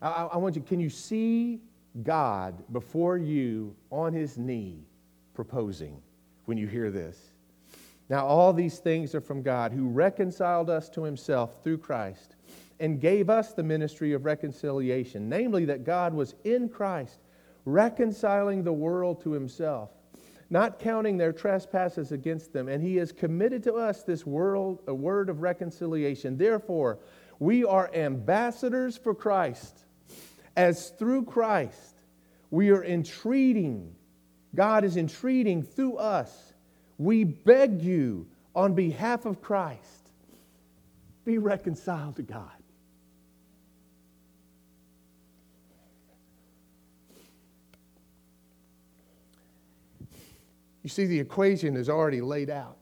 I, 0.01 0.25
I, 0.33 0.37
want 0.37 0.55
you, 0.55 0.61
can 0.61 0.79
you 0.79 0.89
see 0.89 1.61
God 2.03 2.63
before 2.71 3.17
you 3.17 3.75
on 3.91 4.13
his 4.13 4.37
knee 4.37 4.83
proposing 5.33 6.01
when 6.45 6.57
you 6.57 6.67
hear 6.67 6.91
this? 6.91 7.17
Now, 8.07 8.25
all 8.25 8.53
these 8.53 8.77
things 8.77 9.15
are 9.15 9.21
from 9.21 9.41
God 9.41 9.71
who 9.71 9.87
reconciled 9.87 10.69
us 10.69 10.89
to 10.89 11.03
himself 11.03 11.63
through 11.63 11.79
Christ 11.79 12.35
and 12.79 13.01
gave 13.01 13.29
us 13.29 13.53
the 13.53 13.63
ministry 13.63 14.13
of 14.13 14.25
reconciliation, 14.25 15.27
namely 15.27 15.65
that 15.65 15.83
God 15.83 16.13
was 16.13 16.35
in 16.43 16.69
Christ 16.69 17.19
reconciling 17.65 18.63
the 18.63 18.73
world 18.73 19.21
to 19.23 19.31
himself 19.31 19.89
not 20.49 20.79
counting 20.79 21.17
their 21.17 21.33
trespasses 21.33 22.11
against 22.11 22.53
them. 22.53 22.67
And 22.67 22.83
he 22.83 22.97
has 22.97 23.11
committed 23.11 23.63
to 23.63 23.73
us 23.73 24.03
this 24.03 24.25
world, 24.25 24.81
a 24.87 24.93
word 24.93 25.29
of 25.29 25.41
reconciliation. 25.41 26.37
Therefore, 26.37 26.99
we 27.39 27.65
are 27.65 27.89
ambassadors 27.93 28.97
for 28.97 29.15
Christ. 29.15 29.85
As 30.55 30.89
through 30.91 31.25
Christ, 31.25 31.95
we 32.49 32.69
are 32.69 32.83
entreating, 32.83 33.95
God 34.53 34.83
is 34.83 34.97
entreating 34.97 35.63
through 35.63 35.97
us. 35.97 36.53
We 36.97 37.23
beg 37.23 37.81
you 37.81 38.27
on 38.55 38.73
behalf 38.73 39.25
of 39.25 39.41
Christ, 39.41 40.11
be 41.25 41.37
reconciled 41.37 42.15
to 42.17 42.21
God. 42.21 42.54
You 50.85 50.89
see, 50.89 51.07
the 51.07 51.19
equation 51.19 51.75
is 51.75 51.89
already 51.89 52.21
laid 52.21 52.51
out. 52.51 52.77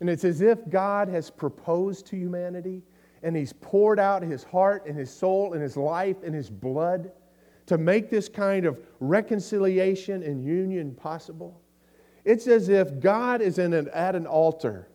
And 0.00 0.08
it's 0.08 0.24
as 0.24 0.40
if 0.40 0.66
God 0.70 1.08
has 1.08 1.28
proposed 1.28 2.06
to 2.06 2.16
humanity 2.16 2.82
and 3.22 3.36
He's 3.36 3.52
poured 3.52 4.00
out 4.00 4.22
His 4.22 4.44
heart 4.44 4.86
and 4.86 4.96
His 4.96 5.10
soul 5.10 5.52
and 5.52 5.60
His 5.60 5.76
life 5.76 6.16
and 6.24 6.34
His 6.34 6.48
blood 6.48 7.12
to 7.66 7.76
make 7.76 8.08
this 8.08 8.30
kind 8.30 8.64
of 8.64 8.80
reconciliation 8.98 10.22
and 10.22 10.42
union 10.42 10.94
possible. 10.94 11.60
It's 12.24 12.46
as 12.46 12.70
if 12.70 12.98
God 12.98 13.42
is 13.42 13.58
an, 13.58 13.74
at 13.90 14.16
an 14.16 14.26
altar 14.26 14.88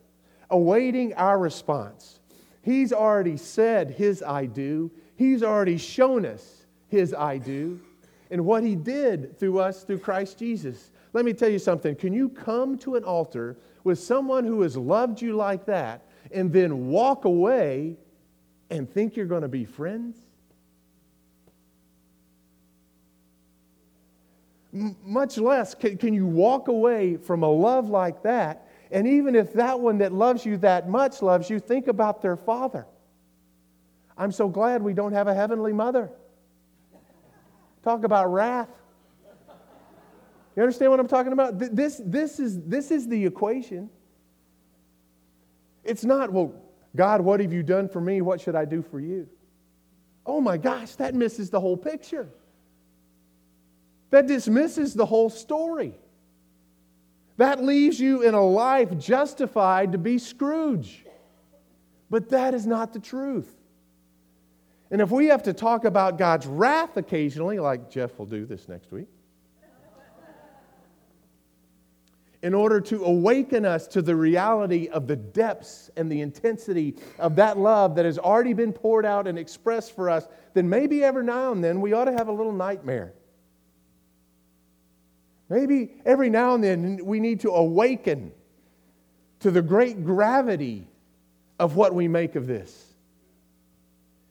awaiting 0.50 1.14
our 1.14 1.38
response. 1.38 2.18
He's 2.62 2.92
already 2.92 3.36
said 3.36 3.92
His 3.92 4.24
I 4.24 4.46
do, 4.46 4.90
He's 5.14 5.44
already 5.44 5.78
shown 5.78 6.26
us 6.26 6.66
His 6.88 7.14
I 7.14 7.38
do 7.38 7.80
and 8.30 8.44
what 8.44 8.62
He 8.62 8.76
did 8.76 9.38
through 9.38 9.58
us 9.60 9.82
through 9.82 9.98
Christ 9.98 10.38
Jesus. 10.38 10.90
Let 11.12 11.24
me 11.24 11.32
tell 11.32 11.48
you 11.48 11.58
something. 11.58 11.96
Can 11.96 12.12
you 12.12 12.28
come 12.28 12.76
to 12.78 12.96
an 12.96 13.04
altar 13.04 13.56
with 13.84 13.98
someone 13.98 14.44
who 14.44 14.62
has 14.62 14.76
loved 14.76 15.22
you 15.22 15.34
like 15.34 15.64
that 15.66 16.06
and 16.30 16.52
then 16.52 16.88
walk 16.88 17.24
away 17.24 17.96
and 18.70 18.90
think 18.90 19.16
you're 19.16 19.26
going 19.26 19.42
to 19.42 19.48
be 19.48 19.64
friends? 19.64 20.18
M- 24.74 24.96
much 25.02 25.38
less 25.38 25.74
can, 25.74 25.96
can 25.96 26.12
you 26.12 26.26
walk 26.26 26.68
away 26.68 27.16
from 27.16 27.42
a 27.42 27.50
love 27.50 27.88
like 27.88 28.22
that. 28.24 28.68
And 28.90 29.06
even 29.06 29.34
if 29.34 29.52
that 29.54 29.80
one 29.80 29.98
that 29.98 30.12
loves 30.12 30.44
you 30.44 30.58
that 30.58 30.88
much 30.88 31.22
loves 31.22 31.48
you, 31.48 31.58
think 31.58 31.88
about 31.88 32.22
their 32.22 32.36
father. 32.36 32.86
I'm 34.18 34.32
so 34.32 34.48
glad 34.48 34.82
we 34.82 34.94
don't 34.94 35.12
have 35.12 35.28
a 35.28 35.34
heavenly 35.34 35.72
mother. 35.72 36.10
Talk 37.86 38.02
about 38.02 38.32
wrath. 38.32 38.68
You 40.56 40.62
understand 40.64 40.90
what 40.90 40.98
I'm 40.98 41.06
talking 41.06 41.32
about? 41.32 41.56
This, 41.56 42.02
this, 42.04 42.40
is, 42.40 42.60
this 42.62 42.90
is 42.90 43.06
the 43.06 43.24
equation. 43.24 43.88
It's 45.84 46.04
not, 46.04 46.32
well, 46.32 46.52
God, 46.96 47.20
what 47.20 47.38
have 47.38 47.52
you 47.52 47.62
done 47.62 47.88
for 47.88 48.00
me? 48.00 48.22
What 48.22 48.40
should 48.40 48.56
I 48.56 48.64
do 48.64 48.82
for 48.82 48.98
you? 48.98 49.28
Oh 50.26 50.40
my 50.40 50.56
gosh, 50.56 50.96
that 50.96 51.14
misses 51.14 51.48
the 51.48 51.60
whole 51.60 51.76
picture. 51.76 52.28
That 54.10 54.26
dismisses 54.26 54.92
the 54.92 55.06
whole 55.06 55.30
story. 55.30 55.94
That 57.36 57.62
leaves 57.62 58.00
you 58.00 58.22
in 58.22 58.34
a 58.34 58.44
life 58.44 58.98
justified 58.98 59.92
to 59.92 59.98
be 59.98 60.18
Scrooge. 60.18 61.04
But 62.10 62.30
that 62.30 62.52
is 62.52 62.66
not 62.66 62.92
the 62.92 62.98
truth. 62.98 63.55
And 64.90 65.00
if 65.00 65.10
we 65.10 65.26
have 65.26 65.42
to 65.44 65.52
talk 65.52 65.84
about 65.84 66.16
God's 66.16 66.46
wrath 66.46 66.96
occasionally, 66.96 67.58
like 67.58 67.90
Jeff 67.90 68.18
will 68.18 68.26
do 68.26 68.46
this 68.46 68.68
next 68.68 68.92
week, 68.92 69.08
in 72.42 72.54
order 72.54 72.80
to 72.80 73.04
awaken 73.04 73.64
us 73.64 73.88
to 73.88 74.00
the 74.00 74.14
reality 74.14 74.88
of 74.88 75.08
the 75.08 75.16
depths 75.16 75.90
and 75.96 76.10
the 76.12 76.20
intensity 76.20 76.94
of 77.18 77.34
that 77.34 77.58
love 77.58 77.96
that 77.96 78.04
has 78.04 78.18
already 78.18 78.52
been 78.52 78.72
poured 78.72 79.04
out 79.04 79.26
and 79.26 79.36
expressed 79.36 79.96
for 79.96 80.08
us, 80.08 80.28
then 80.54 80.68
maybe 80.68 81.02
every 81.02 81.24
now 81.24 81.50
and 81.50 81.64
then 81.64 81.80
we 81.80 81.92
ought 81.92 82.04
to 82.04 82.12
have 82.12 82.28
a 82.28 82.32
little 82.32 82.52
nightmare. 82.52 83.12
Maybe 85.48 85.94
every 86.04 86.30
now 86.30 86.54
and 86.54 86.62
then 86.62 87.00
we 87.04 87.18
need 87.18 87.40
to 87.40 87.50
awaken 87.50 88.30
to 89.40 89.50
the 89.50 89.62
great 89.62 90.04
gravity 90.04 90.88
of 91.58 91.74
what 91.74 91.94
we 91.94 92.06
make 92.06 92.36
of 92.36 92.46
this. 92.46 92.85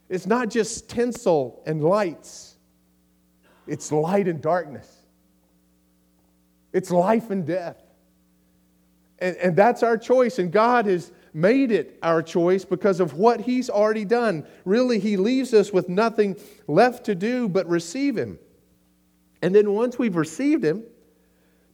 It's 0.10 0.28
not 0.28 0.50
just 0.50 0.90
tinsel 0.90 1.64
and 1.66 1.84
lights, 1.84 2.56
it's 3.68 3.92
light 3.92 4.28
and 4.28 4.42
darkness, 4.42 4.92
it's 6.74 6.92
life 6.92 7.30
and 7.32 7.46
death. 7.46 7.82
And, 9.18 9.38
and 9.38 9.56
that's 9.56 9.82
our 9.82 9.98
choice, 9.98 10.40
and 10.40 10.52
God 10.52 10.88
has 10.88 11.12
made 11.34 11.72
it 11.72 11.98
our 12.04 12.22
choice 12.22 12.66
because 12.66 13.00
of 13.00 13.14
what 13.14 13.40
He's 13.42 13.70
already 13.70 14.04
done. 14.04 14.46
Really, 14.66 15.00
He 15.00 15.16
leaves 15.16 15.54
us 15.54 15.72
with 15.72 15.88
nothing 15.88 16.36
left 16.68 17.06
to 17.06 17.16
do 17.16 17.48
but 17.48 17.68
receive 17.68 18.18
Him. 18.18 18.38
And 19.42 19.56
then 19.56 19.72
once 19.72 19.98
we've 19.98 20.18
received 20.18 20.66
Him, 20.66 20.84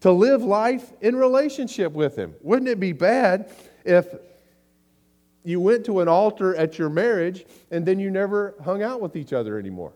to 0.01 0.11
live 0.11 0.43
life 0.43 0.91
in 1.01 1.15
relationship 1.15 1.93
with 1.93 2.15
Him. 2.15 2.35
Wouldn't 2.41 2.67
it 2.67 2.79
be 2.79 2.91
bad 2.91 3.51
if 3.85 4.07
you 5.43 5.59
went 5.59 5.85
to 5.85 5.99
an 6.01 6.07
altar 6.07 6.55
at 6.55 6.77
your 6.77 6.89
marriage 6.89 7.45
and 7.71 7.85
then 7.85 7.99
you 7.99 8.11
never 8.11 8.55
hung 8.63 8.83
out 8.83 9.01
with 9.01 9.15
each 9.15 9.33
other 9.33 9.57
anymore. 9.57 9.93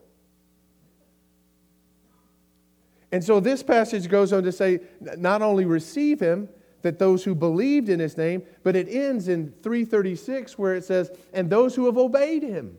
And 3.12 3.24
so 3.24 3.40
this 3.40 3.64
passage 3.64 4.10
goes 4.10 4.34
on 4.34 4.44
to 4.44 4.52
say 4.52 4.80
not 5.00 5.42
only 5.42 5.66
receive 5.66 6.20
him, 6.20 6.50
that 6.82 7.00
those 7.00 7.24
who 7.24 7.34
believed 7.34 7.90
in 7.90 8.00
his 8.00 8.16
name, 8.16 8.44
but 8.62 8.76
it 8.76 8.88
ends 8.88 9.28
in 9.28 9.52
336 9.64 10.56
where 10.60 10.76
it 10.76 10.84
says, 10.84 11.10
and 11.34 11.50
those 11.50 11.74
who 11.74 11.88
have 11.88 11.98
obeyed 11.98 12.44
him, 12.44 12.78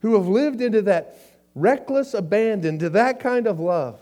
who 0.00 0.14
have 0.14 0.26
lived 0.26 0.60
into 0.60 0.82
that 0.82 1.16
reckless 1.54 2.12
abandon, 2.12 2.80
to 2.80 2.90
that 2.90 3.20
kind 3.20 3.46
of 3.46 3.60
love, 3.60 4.00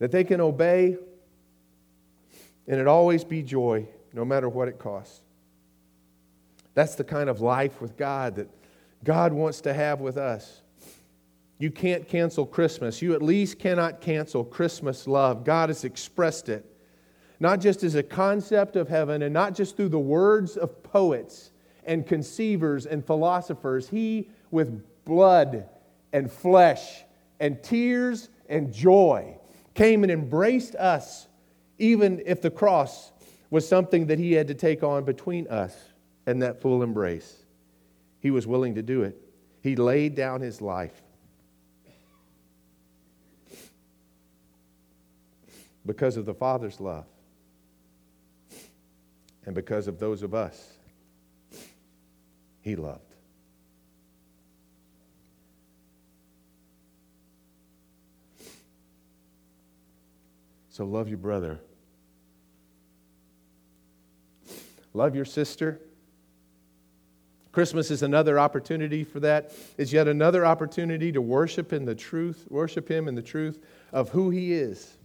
that 0.00 0.10
they 0.10 0.24
can 0.24 0.40
obey 0.40 0.96
and 2.66 2.80
it 2.80 2.88
always 2.88 3.22
be 3.22 3.42
joy 3.42 3.86
no 4.16 4.24
matter 4.24 4.48
what 4.48 4.66
it 4.66 4.78
costs. 4.78 5.20
That's 6.74 6.94
the 6.94 7.04
kind 7.04 7.28
of 7.30 7.42
life 7.42 7.80
with 7.80 7.96
God 7.96 8.36
that 8.36 8.48
God 9.04 9.32
wants 9.32 9.60
to 9.60 9.74
have 9.74 10.00
with 10.00 10.16
us. 10.16 10.62
You 11.58 11.70
can't 11.70 12.08
cancel 12.08 12.44
Christmas. 12.44 13.00
You 13.00 13.14
at 13.14 13.22
least 13.22 13.58
cannot 13.58 14.00
cancel 14.00 14.42
Christmas 14.42 15.06
love. 15.06 15.44
God 15.44 15.68
has 15.68 15.84
expressed 15.84 16.48
it, 16.48 16.64
not 17.40 17.60
just 17.60 17.82
as 17.82 17.94
a 17.94 18.02
concept 18.02 18.76
of 18.76 18.88
heaven 18.88 19.22
and 19.22 19.32
not 19.32 19.54
just 19.54 19.76
through 19.76 19.90
the 19.90 19.98
words 19.98 20.56
of 20.56 20.82
poets 20.82 21.50
and 21.84 22.06
conceivers 22.06 22.86
and 22.86 23.06
philosophers. 23.06 23.88
He, 23.88 24.30
with 24.50 24.82
blood 25.04 25.68
and 26.12 26.30
flesh 26.30 27.04
and 27.38 27.62
tears 27.62 28.28
and 28.48 28.72
joy, 28.72 29.36
came 29.74 30.02
and 30.02 30.10
embraced 30.10 30.74
us, 30.74 31.28
even 31.78 32.22
if 32.24 32.40
the 32.40 32.50
cross 32.50 33.12
was 33.50 33.68
something 33.68 34.06
that 34.06 34.18
he 34.18 34.32
had 34.32 34.48
to 34.48 34.54
take 34.54 34.82
on 34.82 35.04
between 35.04 35.46
us 35.48 35.76
and 36.26 36.42
that 36.42 36.60
full 36.60 36.82
embrace. 36.82 37.44
He 38.20 38.30
was 38.30 38.46
willing 38.46 38.74
to 38.74 38.82
do 38.82 39.02
it. 39.02 39.16
He 39.62 39.76
laid 39.76 40.14
down 40.14 40.40
his 40.40 40.60
life. 40.60 41.02
Because 45.84 46.16
of 46.16 46.26
the 46.26 46.34
Father's 46.34 46.80
love 46.80 47.06
and 49.44 49.54
because 49.54 49.86
of 49.86 50.00
those 50.00 50.22
of 50.24 50.34
us 50.34 50.72
he 52.60 52.74
loved. 52.74 53.14
So 60.68 60.84
love 60.84 61.08
your 61.08 61.18
brother 61.18 61.60
Love 64.96 65.14
your 65.14 65.26
sister. 65.26 65.78
Christmas 67.52 67.90
is 67.90 68.02
another 68.02 68.38
opportunity 68.38 69.04
for 69.04 69.20
that. 69.20 69.52
It's 69.76 69.92
yet 69.92 70.08
another 70.08 70.46
opportunity 70.46 71.12
to 71.12 71.20
worship 71.20 71.74
in 71.74 71.84
the 71.84 71.94
truth, 71.94 72.46
worship 72.48 72.90
Him 72.90 73.06
in 73.06 73.14
the 73.14 73.22
truth 73.22 73.62
of 73.92 74.08
who 74.08 74.30
He 74.30 74.54
is. 74.54 74.96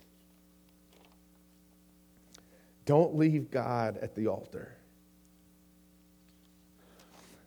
Don't 2.85 3.15
leave 3.15 3.51
God 3.51 3.97
at 3.97 4.15
the 4.15 4.27
altar. 4.27 4.73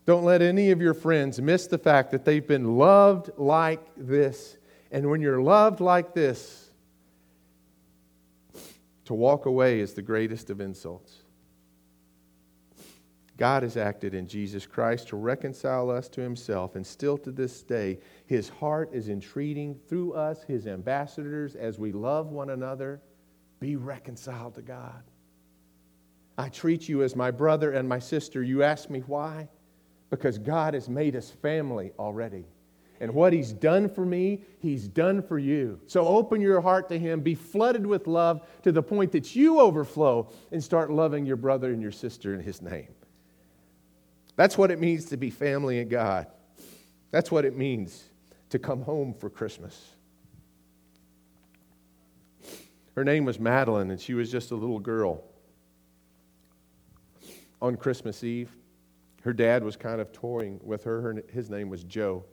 Don't 0.05 0.25
let 0.25 0.43
any 0.43 0.71
of 0.71 0.83
your 0.83 0.95
friends 0.95 1.41
miss 1.41 1.67
the 1.67 1.79
fact 1.79 2.11
that 2.11 2.27
they've 2.27 2.47
been 2.47 2.77
loved 2.77 3.31
like 3.39 3.81
this. 3.97 4.59
And 4.93 5.11
when 5.11 5.23
you're 5.23 5.41
loved 5.41 5.81
like 5.81 6.13
this, 6.13 6.69
to 9.07 9.15
walk 9.15 9.47
away 9.47 9.81
is 9.81 9.95
the 9.95 10.03
greatest 10.03 10.51
of 10.51 10.61
insults. 10.61 11.24
God 13.37 13.65
has 13.65 13.77
acted 13.77 14.15
in 14.15 14.29
Jesus 14.29 14.65
Christ 14.65 15.09
to 15.09 15.17
reconcile 15.17 15.91
us 15.91 16.09
to 16.11 16.21
himself, 16.21 16.77
and 16.77 16.87
still 16.87 17.19
to 17.19 17.33
this 17.33 17.63
day, 17.63 17.99
his 18.27 18.49
heart 18.49 18.91
is 18.93 19.09
entreating 19.09 19.75
through 19.89 20.13
us, 20.13 20.45
his 20.45 20.69
ambassadors, 20.69 21.57
as 21.57 21.79
we 21.79 21.91
love 21.91 22.31
one 22.31 22.51
another, 22.51 23.01
be 23.59 23.75
reconciled 23.75 24.55
to 24.55 24.63
God. 24.63 25.03
I 26.39 26.49
treat 26.49 26.89
you 26.89 27.03
as 27.03 27.17
my 27.17 27.31
brother 27.31 27.73
and 27.73 27.89
my 27.89 27.99
sister. 27.99 28.43
You 28.43 28.63
ask 28.63 28.89
me 28.89 29.01
why? 29.01 29.49
Because 30.11 30.39
God 30.39 30.75
has 30.75 30.89
made 30.89 31.17
us 31.17 31.31
family 31.31 31.93
already. 31.99 32.47
And 33.01 33.13
what 33.13 33.33
He's 33.33 33.53
done 33.53 33.89
for 33.89 34.07
me, 34.07 34.43
He's 34.61 34.87
done 34.87 35.23
for 35.23 35.39
you. 35.39 35.81
So 35.87 36.07
open 36.07 36.41
your 36.41 36.61
heart 36.61 36.89
to 36.91 36.99
Him, 36.99 37.21
be 37.21 37.35
flooded 37.35 37.85
with 37.85 38.07
love 38.07 38.47
to 38.63 38.71
the 38.71 38.83
point 38.83 39.11
that 39.13 39.35
you 39.35 39.61
overflow 39.61 40.31
and 40.53 40.63
start 40.63 40.91
loving 40.91 41.27
your 41.27 41.37
brother 41.37 41.73
and 41.73 41.83
your 41.83 41.93
sister 41.93 42.35
in 42.35 42.41
His 42.41 42.63
name. 42.63 42.89
That's 44.37 44.59
what 44.59 44.71
it 44.71 44.81
means 44.81 45.07
to 45.07 45.17
be 45.17 45.31
family 45.31 45.79
in 45.79 45.89
God. 45.89 46.27
That's 47.11 47.31
what 47.31 47.45
it 47.45 47.57
means 47.57 48.05
to 48.51 48.59
come 48.59 48.83
home 48.83 49.15
for 49.15 49.31
Christmas. 49.31 49.91
Her 52.97 53.05
name 53.05 53.25
was 53.25 53.39
Madeline, 53.39 53.91
and 53.91 54.01
she 54.01 54.15
was 54.15 54.31
just 54.31 54.51
a 54.51 54.55
little 54.55 54.79
girl. 54.79 55.25
On 57.61 57.77
Christmas 57.77 58.23
Eve, 58.23 58.51
her 59.23 59.33
dad 59.33 59.65
was 59.65 59.77
kind 59.77 60.01
of 60.01 60.13
toying 60.13 60.61
with 60.63 60.85
her. 60.85 61.01
her 61.01 61.25
his 61.33 61.51
name 61.51 61.69
was 61.69 61.83
Joe. 61.85 62.25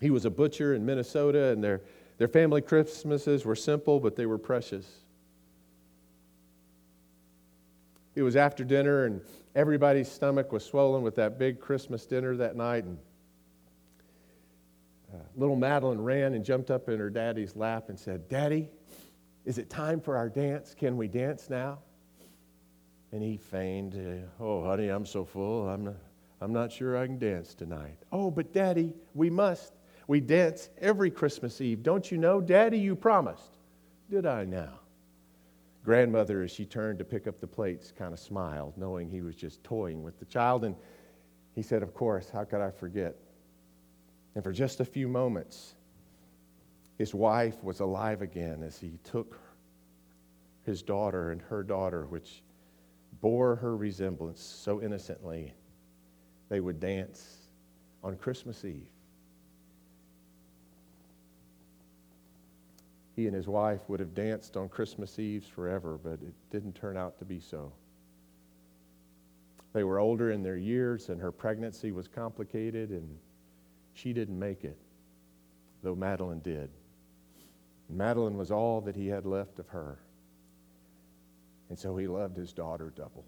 He 0.00 0.10
was 0.10 0.24
a 0.24 0.30
butcher 0.30 0.74
in 0.74 0.86
Minnesota, 0.86 1.48
and 1.48 1.62
their, 1.62 1.82
their 2.18 2.28
family 2.28 2.62
Christmases 2.62 3.44
were 3.44 3.56
simple, 3.56 4.00
but 4.00 4.16
they 4.16 4.26
were 4.26 4.38
precious. 4.38 4.88
It 8.14 8.22
was 8.22 8.36
after 8.36 8.64
dinner, 8.64 9.04
and 9.04 9.20
everybody's 9.54 10.10
stomach 10.10 10.52
was 10.52 10.64
swollen 10.64 11.02
with 11.02 11.14
that 11.16 11.38
big 11.38 11.60
Christmas 11.60 12.06
dinner 12.06 12.36
that 12.36 12.56
night. 12.56 12.84
And 12.84 12.98
uh, 15.14 15.18
little 15.36 15.56
Madeline 15.56 16.00
ran 16.00 16.34
and 16.34 16.44
jumped 16.44 16.70
up 16.70 16.88
in 16.88 16.98
her 16.98 17.10
daddy's 17.10 17.56
lap 17.56 17.88
and 17.88 17.98
said, 17.98 18.28
Daddy, 18.28 18.68
is 19.44 19.58
it 19.58 19.70
time 19.70 20.00
for 20.00 20.16
our 20.16 20.28
dance? 20.28 20.74
Can 20.74 20.96
we 20.96 21.08
dance 21.08 21.48
now? 21.48 21.78
And 23.12 23.22
he 23.22 23.36
feigned, 23.36 23.94
uh, 23.94 24.42
Oh, 24.42 24.64
honey, 24.64 24.88
I'm 24.88 25.06
so 25.06 25.24
full. 25.24 25.68
I'm 25.68 25.84
not, 25.84 25.96
I'm 26.40 26.52
not 26.52 26.72
sure 26.72 26.96
I 26.96 27.06
can 27.06 27.18
dance 27.18 27.54
tonight. 27.54 27.98
Oh, 28.12 28.30
but 28.30 28.52
Daddy, 28.52 28.92
we 29.14 29.30
must. 29.30 29.74
We 30.06 30.20
dance 30.20 30.70
every 30.80 31.10
Christmas 31.10 31.60
Eve. 31.60 31.82
Don't 31.82 32.10
you 32.10 32.18
know? 32.18 32.40
Daddy, 32.40 32.78
you 32.78 32.96
promised. 32.96 33.58
Did 34.10 34.26
I 34.26 34.44
now? 34.44 34.80
Grandmother, 35.84 36.42
as 36.42 36.50
she 36.50 36.66
turned 36.66 36.98
to 36.98 37.04
pick 37.04 37.26
up 37.26 37.40
the 37.40 37.46
plates, 37.46 37.92
kind 37.96 38.12
of 38.12 38.18
smiled, 38.18 38.76
knowing 38.76 39.08
he 39.08 39.22
was 39.22 39.34
just 39.34 39.64
toying 39.64 40.02
with 40.02 40.18
the 40.18 40.26
child. 40.26 40.64
And 40.64 40.76
he 41.54 41.62
said, 41.62 41.82
Of 41.82 41.94
course, 41.94 42.28
how 42.30 42.44
could 42.44 42.60
I 42.60 42.70
forget? 42.70 43.16
And 44.34 44.44
for 44.44 44.52
just 44.52 44.80
a 44.80 44.84
few 44.84 45.08
moments, 45.08 45.74
his 46.98 47.14
wife 47.14 47.64
was 47.64 47.80
alive 47.80 48.20
again 48.20 48.62
as 48.62 48.78
he 48.78 48.98
took 49.04 49.40
his 50.64 50.82
daughter 50.82 51.30
and 51.30 51.40
her 51.40 51.62
daughter, 51.62 52.04
which 52.06 52.42
bore 53.20 53.56
her 53.56 53.76
resemblance 53.76 54.42
so 54.42 54.82
innocently. 54.82 55.54
They 56.50 56.60
would 56.60 56.78
dance 56.78 57.48
on 58.04 58.16
Christmas 58.16 58.64
Eve. 58.64 58.88
He 63.16 63.26
and 63.26 63.34
his 63.34 63.48
wife 63.48 63.80
would 63.88 64.00
have 64.00 64.14
danced 64.14 64.56
on 64.56 64.68
Christmas 64.68 65.18
Eves 65.18 65.48
forever, 65.48 65.98
but 66.02 66.14
it 66.22 66.34
didn't 66.50 66.74
turn 66.74 66.96
out 66.96 67.18
to 67.18 67.24
be 67.24 67.40
so. 67.40 67.72
They 69.72 69.84
were 69.84 69.98
older 69.98 70.30
in 70.32 70.42
their 70.42 70.56
years, 70.56 71.08
and 71.08 71.20
her 71.20 71.32
pregnancy 71.32 71.92
was 71.92 72.08
complicated, 72.08 72.90
and 72.90 73.18
she 73.94 74.12
didn't 74.12 74.38
make 74.38 74.64
it, 74.64 74.78
though 75.82 75.94
Madeline 75.94 76.40
did. 76.40 76.70
Madeline 77.88 78.36
was 78.36 78.50
all 78.50 78.80
that 78.82 78.96
he 78.96 79.08
had 79.08 79.26
left 79.26 79.58
of 79.58 79.68
her. 79.68 79.98
And 81.68 81.78
so 81.78 81.96
he 81.96 82.06
loved 82.06 82.36
his 82.36 82.52
daughter 82.52 82.92
double. 82.96 83.24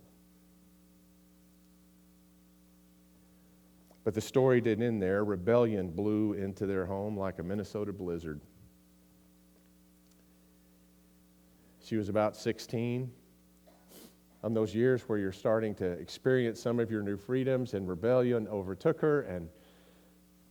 But 4.04 4.14
the 4.14 4.20
story 4.20 4.60
didn't 4.60 4.84
end 4.84 5.00
there. 5.00 5.24
Rebellion 5.24 5.90
blew 5.90 6.32
into 6.32 6.66
their 6.66 6.86
home 6.86 7.16
like 7.16 7.38
a 7.38 7.42
Minnesota 7.42 7.92
blizzard. 7.92 8.40
She 11.82 11.96
was 11.96 12.08
about 12.08 12.36
16. 12.36 13.10
On 14.44 14.54
those 14.54 14.74
years 14.74 15.02
where 15.02 15.18
you're 15.18 15.32
starting 15.32 15.74
to 15.76 15.84
experience 15.84 16.60
some 16.60 16.80
of 16.80 16.90
your 16.90 17.02
new 17.02 17.16
freedoms, 17.16 17.74
and 17.74 17.88
rebellion 17.88 18.48
overtook 18.48 19.00
her, 19.00 19.22
and 19.22 19.48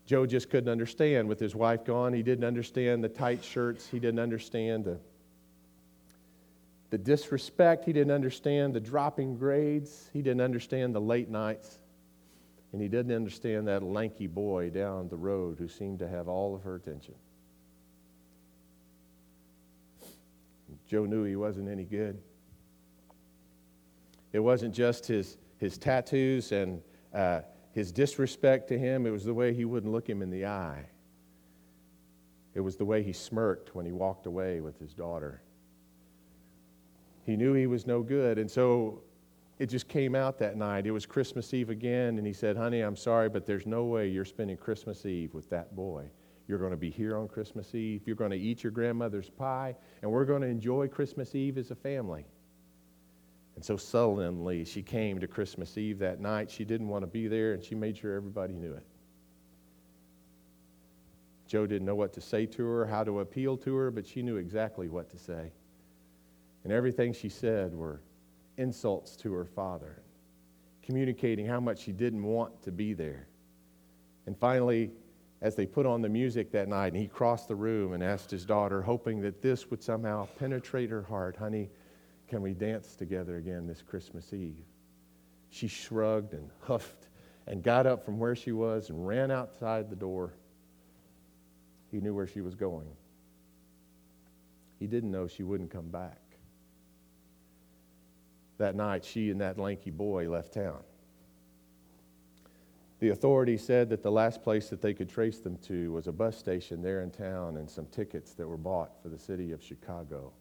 Joe 0.06 0.26
just 0.26 0.50
couldn't 0.50 0.70
understand 0.70 1.28
with 1.28 1.39
his 1.39 1.56
wife 1.56 1.86
gone. 1.86 2.13
He 2.13 2.24
didn't 2.24 2.44
understand 2.44 3.04
the 3.04 3.10
tight 3.10 3.44
shirts. 3.44 3.88
He 3.88 4.00
didn't 4.00 4.20
understand 4.20 4.86
the, 4.86 5.00
the 6.89 6.98
disrespect. 6.98 7.86
He 7.86 7.94
didn't 7.94 8.12
understand 8.12 8.74
the 8.74 8.80
dropping 8.80 9.38
grades. 9.38 10.10
He 10.12 10.22
didn't 10.22 10.41
understand 10.41 10.96
the 10.96 11.02
late 11.02 11.30
nights. 11.30 11.80
And 12.74 12.82
he 12.82 12.88
didn't 12.88 13.13
understand 13.13 13.67
that 13.67 13.84
lanky 13.84 14.28
boy 14.28 14.70
down 14.70 15.10
the 15.10 15.17
road 15.17 15.58
who 15.60 15.67
seemed 15.67 16.00
to 16.00 16.08
have 16.08 16.28
all 16.28 16.56
of 16.56 16.63
her 16.63 16.76
attention. 16.76 17.15
Joe 20.91 21.06
knew 21.06 21.23
he 21.23 21.38
wasn't 21.38 21.69
any 21.69 21.86
good. 21.86 22.21
It 24.34 24.39
wasn't 24.39 24.75
just 24.75 25.08
his, 25.08 25.38
his 25.58 25.77
tattoos 25.77 26.51
and 26.51 26.82
uh, 27.13 27.43
his 27.71 27.93
disrespect 27.93 28.67
to 28.67 28.77
him, 28.77 29.06
it 29.06 29.12
was 29.12 29.23
the 29.23 29.34
way 29.34 29.54
he 29.54 29.63
wouldn't 29.63 29.93
look 29.93 30.10
him 30.10 30.21
in 30.21 30.30
the 30.30 30.45
eye. 30.45 30.86
It 32.54 32.60
was 32.60 32.75
the 32.75 32.84
way 32.84 33.04
he 33.04 33.13
smirked 33.13 33.73
when 33.73 33.86
he 33.86 33.93
walked 33.93 34.25
away 34.25 34.60
with 34.60 34.77
his 34.80 34.93
daughter. 34.93 35.41
He 37.25 37.38
knew 37.38 37.54
he 37.54 37.67
was 37.67 37.88
no 37.88 38.01
good, 38.04 38.38
and 38.38 38.51
so 38.51 39.01
it 39.60 39.67
just 39.67 39.88
came 39.88 40.13
out 40.13 40.38
that 40.39 40.58
night. 40.58 40.86
It 40.86 40.91
was 40.91 41.06
Christmas 41.06 41.54
Eve 41.54 41.69
again, 41.69 42.17
and 42.17 42.27
he 42.27 42.34
said, 42.34 42.58
Honey, 42.58 42.82
I'm 42.82 42.97
sorry, 42.97 43.30
but 43.30 43.45
there's 43.45 43.65
no 43.65 43.86
way 43.86 44.10
you're 44.10 44.25
spending 44.25 44.58
Christmas 44.58 45.06
Eve 45.06 45.34
with 45.34 45.49
that 45.51 45.73
boy. 45.73 46.12
You're 46.52 46.60
going 46.60 46.72
to 46.72 46.78
be 46.78 46.90
here 46.90 47.16
on 47.16 47.30
Christmas 47.30 47.74
Eve. 47.74 48.02
You're 48.06 48.18
going 48.18 48.32
to 48.32 48.38
eat 48.38 48.62
your 48.62 48.74
grandmother's 48.74 49.30
pie, 49.30 49.74
and 50.02 50.12
we're 50.12 50.26
going 50.26 50.42
to 50.42 50.50
enjoy 50.50 50.90
Christmas 50.90 51.34
Eve 51.34 51.58
as 51.58 51.72
a 51.72 51.76
family. 51.76 52.26
And 53.56 53.64
so 53.64 53.78
sullenly, 53.78 54.66
she 54.66 54.82
came 54.82 55.18
to 55.22 55.28
Christmas 55.28 55.78
Eve 55.78 55.98
that 56.00 56.20
night. 56.20 56.52
She 56.52 56.66
didn't 56.66 56.90
want 56.90 57.04
to 57.04 57.08
be 57.08 57.30
there, 57.30 57.54
and 57.54 57.64
she 57.64 57.74
made 57.74 57.96
sure 57.96 58.18
everybody 58.18 58.54
knew 58.54 58.74
it. 58.74 58.86
Joe 61.48 61.66
didn't 61.66 61.86
know 61.86 61.96
what 61.96 62.12
to 62.16 62.22
say 62.22 62.46
to 62.48 62.66
her, 62.66 62.86
how 62.86 63.06
to 63.06 63.22
appeal 63.22 63.56
to 63.56 63.74
her, 63.74 63.90
but 63.90 64.06
she 64.06 64.22
knew 64.22 64.36
exactly 64.36 64.90
what 64.90 65.10
to 65.12 65.18
say. 65.18 65.54
And 66.66 66.74
everything 66.74 67.14
she 67.14 67.30
said 67.30 67.74
were 67.74 68.02
insults 68.58 69.16
to 69.16 69.32
her 69.32 69.46
father, 69.46 70.02
communicating 70.84 71.46
how 71.46 71.62
much 71.62 71.80
she 71.80 71.94
didn't 71.94 72.24
want 72.24 72.62
to 72.64 72.74
be 72.74 72.92
there. 72.92 73.30
And 74.26 74.38
finally, 74.38 74.92
as 75.41 75.56
they 75.56 75.65
put 75.65 75.86
on 75.86 76.01
the 76.01 76.10
music 76.10 76.51
that 76.51 76.67
night, 76.67 76.93
and 76.93 77.01
he 77.01 77.08
crossed 77.08 77.47
the 77.47 77.56
room 77.56 77.93
and 77.93 78.04
asked 78.04 78.30
his 78.30 78.45
daughter, 78.45 78.82
hoping 78.82 79.21
that 79.21 79.41
this 79.41 79.71
would 79.71 79.82
somehow 79.82 80.27
penetrate 80.38 80.89
her 80.89 81.01
heart, 81.01 81.36
Honey, 81.36 81.69
can 82.27 82.41
we 82.41 82.54
dance 82.54 82.95
together 82.95 83.38
again 83.38 83.65
this 83.65 83.82
Christmas 83.82 84.34
Eve? 84.34 84.65
She 85.49 85.67
shrugged 85.67 86.34
and 86.34 86.49
huffed 86.62 87.10
and 87.47 87.63
got 87.63 87.88
up 87.88 88.06
from 88.06 88.19
where 88.19 88.36
she 88.36 88.51
was 88.51 88.89
and 88.89 89.06
ran 89.06 89.32
outside 89.32 89.89
the 89.89 89.95
door. 89.95 90.34
He 91.89 91.99
knew 91.99 92.13
where 92.13 92.27
she 92.27 92.41
was 92.41 92.56
going. 92.56 92.88
He 94.80 94.88
didn't 94.88 95.12
know 95.12 95.27
she 95.27 95.43
wouldn't 95.43 95.71
come 95.71 95.89
back. 95.89 96.19
That 98.60 98.75
night, 98.75 99.04
she 99.04 99.32
and 99.32 99.41
that 99.41 99.58
lanky 99.58 99.89
boy 99.89 100.30
left 100.30 100.54
town. 100.54 100.84
The 103.02 103.10
authorities 103.10 103.64
said 103.64 103.90
that 103.90 104.04
the 104.04 104.12
last 104.12 104.44
place 104.44 104.70
that 104.70 104.80
they 104.80 104.94
could 104.94 105.10
trace 105.10 105.40
them 105.40 105.58
to 105.64 105.92
was 105.92 106.06
a 106.06 106.12
bus 106.12 106.38
station 106.38 106.84
there 106.84 107.02
in 107.02 107.10
town 107.10 107.58
and 107.58 107.68
some 107.68 107.88
tickets 107.88 108.34
that 108.36 108.48
were 108.48 108.58
bought 108.58 109.02
for 109.02 109.10
the 109.10 109.18
city 109.18 109.52
of 109.54 109.64
Chicago. 109.64 110.32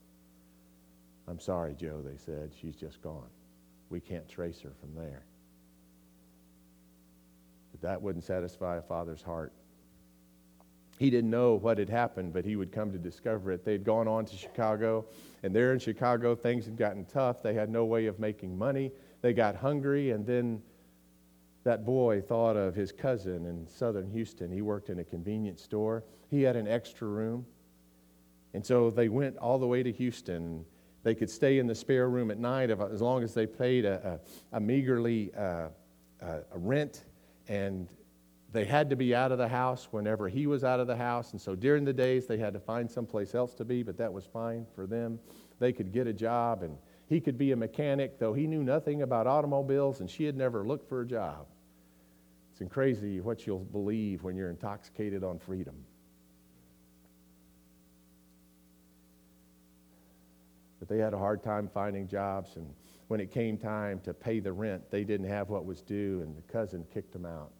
I'm 1.26 1.40
sorry, 1.40 1.74
Joe, 1.74 2.02
they 2.04 2.18
said. 2.18 2.52
She's 2.60 2.76
just 2.76 3.00
gone. 3.00 3.30
We 3.88 3.98
can't 3.98 4.28
trace 4.28 4.60
her 4.60 4.72
from 4.78 4.94
there. 4.94 5.22
But 7.72 7.80
that 7.80 8.02
wouldn't 8.02 8.24
satisfy 8.24 8.76
a 8.76 8.82
father's 8.82 9.22
heart. 9.22 9.54
He 10.98 11.08
didn't 11.08 11.30
know 11.30 11.54
what 11.54 11.78
had 11.78 11.88
happened, 11.88 12.34
but 12.34 12.44
he 12.44 12.56
would 12.56 12.72
come 12.72 12.92
to 12.92 12.98
discover 12.98 13.52
it. 13.52 13.64
They'd 13.64 13.84
gone 13.84 14.06
on 14.06 14.26
to 14.26 14.36
Chicago, 14.36 15.06
and 15.42 15.56
there 15.56 15.72
in 15.72 15.78
Chicago, 15.78 16.34
things 16.34 16.66
had 16.66 16.76
gotten 16.76 17.06
tough. 17.06 17.42
They 17.42 17.54
had 17.54 17.70
no 17.70 17.86
way 17.86 18.04
of 18.04 18.18
making 18.18 18.58
money. 18.58 18.92
They 19.22 19.32
got 19.32 19.56
hungry, 19.56 20.10
and 20.10 20.26
then 20.26 20.60
that 21.64 21.84
boy 21.84 22.20
thought 22.20 22.56
of 22.56 22.74
his 22.74 22.92
cousin 22.92 23.46
in 23.46 23.66
southern 23.68 24.08
Houston. 24.10 24.50
He 24.50 24.62
worked 24.62 24.88
in 24.88 24.98
a 25.00 25.04
convenience 25.04 25.62
store, 25.62 26.04
he 26.28 26.42
had 26.42 26.56
an 26.56 26.66
extra 26.68 27.06
room. 27.06 27.46
And 28.52 28.64
so 28.64 28.90
they 28.90 29.08
went 29.08 29.36
all 29.36 29.58
the 29.58 29.66
way 29.66 29.82
to 29.82 29.92
Houston. 29.92 30.64
They 31.04 31.14
could 31.14 31.30
stay 31.30 31.58
in 31.58 31.66
the 31.66 31.74
spare 31.74 32.08
room 32.08 32.30
at 32.30 32.38
night 32.38 32.70
as 32.70 33.00
long 33.00 33.22
as 33.22 33.32
they 33.32 33.46
paid 33.46 33.84
a, 33.84 34.20
a, 34.52 34.56
a 34.56 34.60
meagerly 34.60 35.30
uh, 35.36 35.68
uh, 36.20 36.40
a 36.52 36.58
rent. 36.58 37.04
And 37.48 37.88
they 38.52 38.64
had 38.64 38.90
to 38.90 38.96
be 38.96 39.14
out 39.14 39.30
of 39.30 39.38
the 39.38 39.48
house 39.48 39.88
whenever 39.92 40.28
he 40.28 40.46
was 40.46 40.64
out 40.64 40.80
of 40.80 40.86
the 40.86 40.96
house. 40.96 41.32
And 41.32 41.40
so 41.40 41.54
during 41.54 41.84
the 41.84 41.92
days, 41.92 42.26
they 42.26 42.38
had 42.38 42.52
to 42.54 42.60
find 42.60 42.90
someplace 42.90 43.34
else 43.34 43.54
to 43.54 43.64
be, 43.64 43.82
but 43.82 43.96
that 43.98 44.12
was 44.12 44.26
fine 44.26 44.66
for 44.74 44.86
them. 44.86 45.20
They 45.60 45.72
could 45.72 45.92
get 45.92 46.06
a 46.06 46.12
job, 46.12 46.62
and 46.62 46.76
he 47.10 47.20
could 47.20 47.36
be 47.36 47.52
a 47.52 47.56
mechanic, 47.56 48.18
though 48.18 48.32
he 48.32 48.46
knew 48.46 48.62
nothing 48.62 49.02
about 49.02 49.26
automobiles, 49.26 50.00
and 50.00 50.08
she 50.08 50.24
had 50.24 50.36
never 50.36 50.66
looked 50.66 50.88
for 50.88 51.02
a 51.02 51.06
job. 51.06 51.46
It's 52.58 52.72
crazy 52.72 53.20
what 53.20 53.46
you'll 53.46 53.58
believe 53.58 54.22
when 54.22 54.36
you're 54.36 54.50
intoxicated 54.50 55.22
on 55.22 55.38
freedom. 55.38 55.74
but 60.80 60.88
they 60.88 60.98
had 60.98 61.12
a 61.14 61.18
hard 61.18 61.42
time 61.42 61.68
finding 61.72 62.08
jobs. 62.08 62.56
And 62.56 62.66
when 63.08 63.20
it 63.20 63.30
came 63.30 63.56
time 63.56 64.00
to 64.00 64.12
pay 64.12 64.40
the 64.40 64.52
rent, 64.52 64.90
they 64.90 65.04
didn't 65.04 65.28
have 65.28 65.50
what 65.50 65.64
was 65.64 65.82
due, 65.82 66.22
and 66.22 66.34
the 66.34 66.42
cousin 66.52 66.84
kicked 66.92 67.12
them 67.12 67.26
out. 67.26 67.52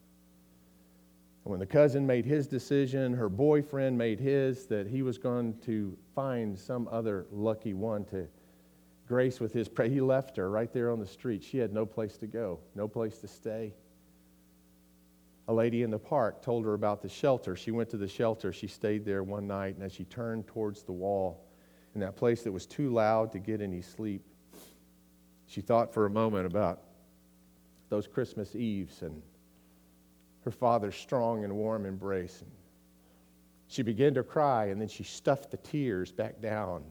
And 1.44 1.50
when 1.50 1.60
the 1.60 1.66
cousin 1.66 2.06
made 2.06 2.24
his 2.24 2.46
decision, 2.48 3.12
her 3.12 3.28
boyfriend 3.28 3.96
made 3.96 4.18
his 4.18 4.66
that 4.66 4.86
he 4.86 5.02
was 5.02 5.18
going 5.18 5.58
to 5.66 5.96
find 6.14 6.58
some 6.58 6.88
other 6.90 7.26
lucky 7.30 7.74
one 7.74 8.04
to 8.06 8.26
grace 9.10 9.40
with 9.40 9.52
his 9.52 9.68
prayer. 9.68 9.88
He 9.88 10.00
left 10.00 10.36
her 10.36 10.48
right 10.48 10.72
there 10.72 10.92
on 10.92 11.00
the 11.00 11.06
street. 11.06 11.42
She 11.42 11.58
had 11.58 11.72
no 11.72 11.84
place 11.84 12.16
to 12.18 12.28
go, 12.28 12.60
no 12.76 12.86
place 12.86 13.18
to 13.18 13.26
stay. 13.26 13.74
A 15.48 15.52
lady 15.52 15.82
in 15.82 15.90
the 15.90 15.98
park 15.98 16.42
told 16.42 16.64
her 16.64 16.74
about 16.74 17.02
the 17.02 17.08
shelter. 17.08 17.56
She 17.56 17.72
went 17.72 17.90
to 17.90 17.96
the 17.96 18.06
shelter. 18.06 18.52
She 18.52 18.68
stayed 18.68 19.04
there 19.04 19.24
one 19.24 19.48
night, 19.48 19.74
and 19.74 19.82
as 19.82 19.92
she 19.92 20.04
turned 20.04 20.46
towards 20.46 20.84
the 20.84 20.92
wall, 20.92 21.44
in 21.96 22.00
that 22.02 22.14
place 22.14 22.44
that 22.44 22.52
was 22.52 22.66
too 22.66 22.90
loud 22.90 23.32
to 23.32 23.40
get 23.40 23.60
any 23.60 23.82
sleep, 23.82 24.22
she 25.46 25.60
thought 25.60 25.92
for 25.92 26.06
a 26.06 26.10
moment 26.10 26.46
about 26.46 26.80
those 27.88 28.06
Christmas 28.06 28.54
Eves 28.54 29.02
and 29.02 29.20
her 30.44 30.52
father's 30.52 30.94
strong 30.94 31.42
and 31.42 31.52
warm 31.52 31.84
embrace. 31.84 32.42
And 32.42 32.52
she 33.66 33.82
began 33.82 34.14
to 34.14 34.22
cry, 34.22 34.66
and 34.66 34.80
then 34.80 34.86
she 34.86 35.02
stuffed 35.02 35.50
the 35.50 35.56
tears 35.56 36.12
back 36.12 36.40
down. 36.40 36.84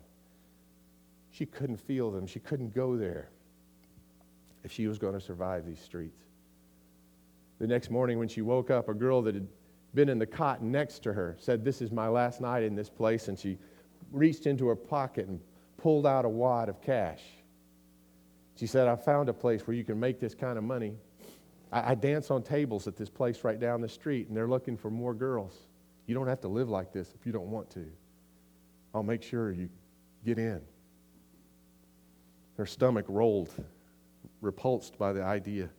She 1.31 1.45
couldn't 1.45 1.77
feel 1.77 2.11
them, 2.11 2.27
she 2.27 2.39
couldn't 2.39 2.73
go 2.73 2.97
there 2.97 3.29
if 4.63 4.71
she 4.71 4.87
was 4.87 4.97
going 4.97 5.13
to 5.13 5.21
survive 5.21 5.65
these 5.65 5.79
streets. 5.79 6.23
The 7.59 7.67
next 7.67 7.89
morning, 7.89 8.19
when 8.19 8.27
she 8.27 8.41
woke 8.41 8.71
up, 8.71 8.89
a 8.89 8.93
girl 8.93 9.21
that 9.23 9.35
had 9.35 9.47
been 9.93 10.09
in 10.09 10.19
the 10.19 10.25
cot 10.25 10.61
next 10.61 10.99
to 11.03 11.13
her 11.13 11.35
said, 11.39 11.63
This 11.63 11.81
is 11.81 11.91
my 11.91 12.07
last 12.07 12.41
night 12.41 12.63
in 12.63 12.75
this 12.75 12.89
place. 12.89 13.27
And 13.27 13.37
she 13.37 13.57
reached 14.11 14.47
into 14.47 14.67
her 14.67 14.75
pocket 14.75 15.27
and 15.27 15.39
pulled 15.77 16.05
out 16.05 16.25
a 16.25 16.29
wad 16.29 16.69
of 16.69 16.81
cash. 16.81 17.21
She 18.55 18.67
said, 18.67 18.87
I 18.87 18.95
found 18.95 19.29
a 19.29 19.33
place 19.33 19.65
where 19.67 19.75
you 19.75 19.83
can 19.83 19.99
make 19.99 20.19
this 20.19 20.35
kind 20.35 20.57
of 20.57 20.63
money. 20.63 20.95
I, 21.71 21.91
I 21.91 21.95
dance 21.95 22.31
on 22.31 22.43
tables 22.43 22.87
at 22.87 22.95
this 22.95 23.09
place 23.09 23.43
right 23.43 23.59
down 23.59 23.81
the 23.81 23.89
street, 23.89 24.27
and 24.27 24.35
they're 24.35 24.47
looking 24.47 24.77
for 24.77 24.89
more 24.89 25.13
girls. 25.13 25.53
You 26.05 26.15
don't 26.15 26.27
have 26.27 26.41
to 26.41 26.47
live 26.47 26.69
like 26.69 26.91
this 26.91 27.13
if 27.13 27.25
you 27.25 27.31
don't 27.31 27.49
want 27.49 27.69
to. 27.71 27.85
I'll 28.93 29.03
make 29.03 29.21
sure 29.21 29.51
you 29.51 29.69
get 30.25 30.39
in. 30.39 30.61
Her 32.59 32.65
stomach 32.65 33.05
rolled, 33.07 33.53
repulsed 34.41 34.97
by 34.97 35.13
the 35.13 35.23
idea. 35.23 35.69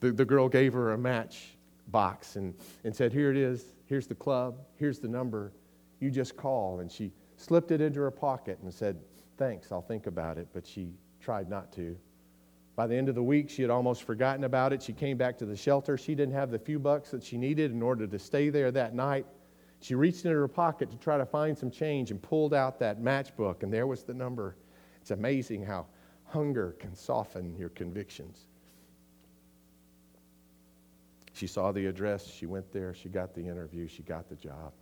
The, 0.00 0.10
the 0.10 0.24
girl 0.24 0.48
gave 0.48 0.72
her 0.72 0.92
a 0.92 0.96
match 0.96 1.58
box 1.88 2.36
and, 2.36 2.54
and 2.82 2.96
said, 2.96 3.12
Here 3.12 3.30
it 3.30 3.36
is. 3.36 3.62
Here's 3.84 4.06
the 4.06 4.14
club. 4.14 4.56
Here's 4.76 4.98
the 4.98 5.08
number. 5.08 5.52
You 6.00 6.10
just 6.10 6.34
call. 6.34 6.80
And 6.80 6.90
she 6.90 7.12
slipped 7.36 7.72
it 7.72 7.82
into 7.82 8.00
her 8.00 8.10
pocket 8.10 8.58
and 8.62 8.72
said, 8.72 8.96
Thanks, 9.36 9.70
I'll 9.70 9.82
think 9.82 10.06
about 10.06 10.38
it. 10.38 10.48
But 10.54 10.66
she 10.66 10.94
tried 11.20 11.50
not 11.50 11.70
to. 11.72 11.94
By 12.74 12.86
the 12.86 12.96
end 12.96 13.10
of 13.10 13.14
the 13.14 13.22
week, 13.22 13.50
she 13.50 13.60
had 13.60 13.70
almost 13.70 14.02
forgotten 14.02 14.44
about 14.44 14.72
it. 14.72 14.82
She 14.82 14.94
came 14.94 15.18
back 15.18 15.36
to 15.40 15.44
the 15.44 15.56
shelter. 15.56 15.98
She 15.98 16.14
didn't 16.14 16.32
have 16.32 16.50
the 16.50 16.58
few 16.58 16.78
bucks 16.78 17.10
that 17.10 17.22
she 17.22 17.36
needed 17.36 17.70
in 17.70 17.82
order 17.82 18.06
to 18.06 18.18
stay 18.18 18.48
there 18.48 18.70
that 18.70 18.94
night. 18.94 19.26
She 19.80 19.94
reached 19.94 20.24
into 20.24 20.38
her 20.38 20.48
pocket 20.48 20.90
to 20.90 20.96
try 20.96 21.18
to 21.18 21.26
find 21.26 21.58
some 21.58 21.70
change 21.70 22.10
and 22.10 22.22
pulled 22.22 22.54
out 22.54 22.78
that 22.78 22.98
matchbook, 22.98 23.62
and 23.62 23.70
there 23.70 23.86
was 23.86 24.02
the 24.02 24.14
number. 24.14 24.56
It's 25.06 25.12
amazing 25.12 25.64
how 25.64 25.86
hunger 26.24 26.74
can 26.80 26.92
soften 26.96 27.54
your 27.56 27.68
convictions. 27.68 28.48
She 31.32 31.46
saw 31.46 31.70
the 31.70 31.86
address, 31.86 32.26
she 32.26 32.44
went 32.44 32.72
there, 32.72 32.92
she 32.92 33.08
got 33.08 33.32
the 33.32 33.46
interview, 33.46 33.86
she 33.86 34.02
got 34.02 34.28
the 34.28 34.34
job. 34.34 34.72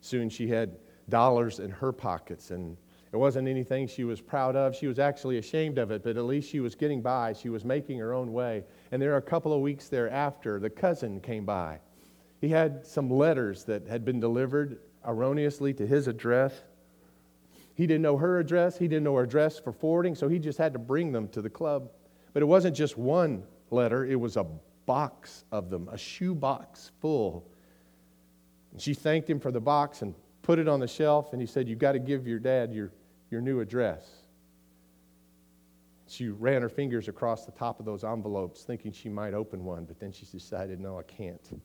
Soon 0.00 0.28
she 0.28 0.46
had 0.46 0.76
dollars 1.08 1.58
in 1.58 1.72
her 1.72 1.90
pockets, 1.90 2.52
and 2.52 2.76
it 3.12 3.16
wasn't 3.16 3.48
anything 3.48 3.88
she 3.88 4.04
was 4.04 4.20
proud 4.20 4.54
of. 4.54 4.76
She 4.76 4.86
was 4.86 5.00
actually 5.00 5.38
ashamed 5.38 5.78
of 5.78 5.90
it, 5.90 6.04
but 6.04 6.16
at 6.16 6.22
least 6.22 6.48
she 6.48 6.60
was 6.60 6.76
getting 6.76 7.02
by. 7.02 7.32
She 7.32 7.48
was 7.48 7.64
making 7.64 7.98
her 7.98 8.14
own 8.14 8.32
way. 8.32 8.62
And 8.92 9.02
there 9.02 9.12
are 9.12 9.16
a 9.16 9.22
couple 9.22 9.52
of 9.52 9.60
weeks 9.60 9.88
thereafter, 9.88 10.60
the 10.60 10.70
cousin 10.70 11.18
came 11.18 11.44
by. 11.44 11.80
He 12.40 12.50
had 12.50 12.86
some 12.86 13.10
letters 13.10 13.64
that 13.64 13.88
had 13.88 14.04
been 14.04 14.20
delivered 14.20 14.78
erroneously 15.04 15.74
to 15.74 15.84
his 15.84 16.06
address. 16.06 16.62
He 17.74 17.86
didn't 17.86 18.02
know 18.02 18.16
her 18.16 18.38
address, 18.38 18.76
he 18.76 18.86
didn't 18.86 19.04
know 19.04 19.14
her 19.16 19.22
address 19.22 19.58
for 19.58 19.72
forwarding, 19.72 20.14
so 20.14 20.28
he 20.28 20.38
just 20.38 20.58
had 20.58 20.72
to 20.74 20.78
bring 20.78 21.12
them 21.12 21.28
to 21.28 21.40
the 21.40 21.50
club. 21.50 21.90
But 22.32 22.42
it 22.42 22.46
wasn't 22.46 22.76
just 22.76 22.98
one 22.98 23.44
letter, 23.70 24.04
it 24.04 24.16
was 24.16 24.36
a 24.36 24.46
box 24.86 25.44
of 25.52 25.70
them, 25.70 25.88
a 25.90 25.98
shoe 25.98 26.34
box 26.34 26.92
full. 27.00 27.48
And 28.72 28.80
she 28.80 28.94
thanked 28.94 29.28
him 29.28 29.40
for 29.40 29.50
the 29.50 29.60
box 29.60 30.02
and 30.02 30.14
put 30.42 30.58
it 30.58 30.68
on 30.68 30.80
the 30.80 30.88
shelf, 30.88 31.32
and 31.32 31.40
he 31.40 31.46
said, 31.46 31.68
You've 31.68 31.78
got 31.78 31.92
to 31.92 31.98
give 31.98 32.26
your 32.26 32.38
dad 32.38 32.72
your, 32.72 32.92
your 33.30 33.40
new 33.40 33.60
address. 33.60 34.06
She 36.08 36.28
ran 36.28 36.60
her 36.60 36.68
fingers 36.68 37.08
across 37.08 37.46
the 37.46 37.52
top 37.52 37.80
of 37.80 37.86
those 37.86 38.04
envelopes, 38.04 38.64
thinking 38.64 38.92
she 38.92 39.08
might 39.08 39.32
open 39.32 39.64
one, 39.64 39.84
but 39.84 39.98
then 39.98 40.12
she 40.12 40.26
decided, 40.26 40.78
No, 40.78 40.98
I 40.98 41.04
can't. 41.04 41.60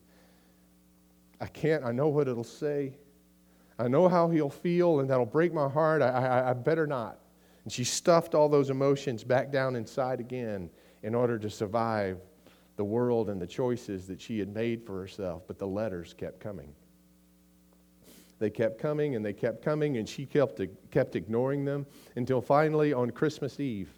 I 1.42 1.48
can't. 1.48 1.84
I 1.84 1.92
know 1.92 2.08
what 2.08 2.28
it'll 2.28 2.44
say. 2.44 2.94
I 3.80 3.88
know 3.88 4.08
how 4.08 4.30
he'll 4.30 4.50
feel, 4.50 5.00
and 5.00 5.10
that'll 5.10 5.26
break 5.26 5.54
my 5.54 5.70
heart. 5.70 6.02
I, 6.02 6.10
I, 6.10 6.50
I 6.50 6.54
better 6.54 6.88
not. 6.88 7.20
And 7.64 7.72
she 7.72 7.84
stuffed 7.84 8.34
all 8.34 8.50
those 8.50 8.70
emotions 8.70 9.24
back 9.24 9.52
down 9.52 9.76
inside 9.76 10.20
again 10.20 10.70
in 11.04 11.14
order 11.14 11.38
to 11.38 11.50
survive 11.50 12.20
the 12.76 12.84
world 12.84 13.30
and 13.30 13.42
the 13.42 13.48
choices 13.48 14.08
that 14.08 14.22
she 14.22 14.40
had 14.40 14.54
made 14.54 14.86
for 14.86 15.00
herself, 15.00 15.44
but 15.48 15.58
the 15.58 15.68
letters 15.68 16.14
kept 16.14 16.40
coming. 16.40 16.74
They 18.40 18.50
kept 18.50 18.80
coming 18.80 19.16
and 19.16 19.26
they 19.26 19.34
kept 19.34 19.64
coming, 19.64 19.98
and 19.98 20.08
she 20.08 20.26
kept, 20.26 20.62
kept 20.92 21.16
ignoring 21.16 21.66
them 21.66 21.86
until 22.16 22.40
finally 22.40 22.94
on 22.94 23.12
Christmas 23.12 23.60
Eve, 23.60 23.90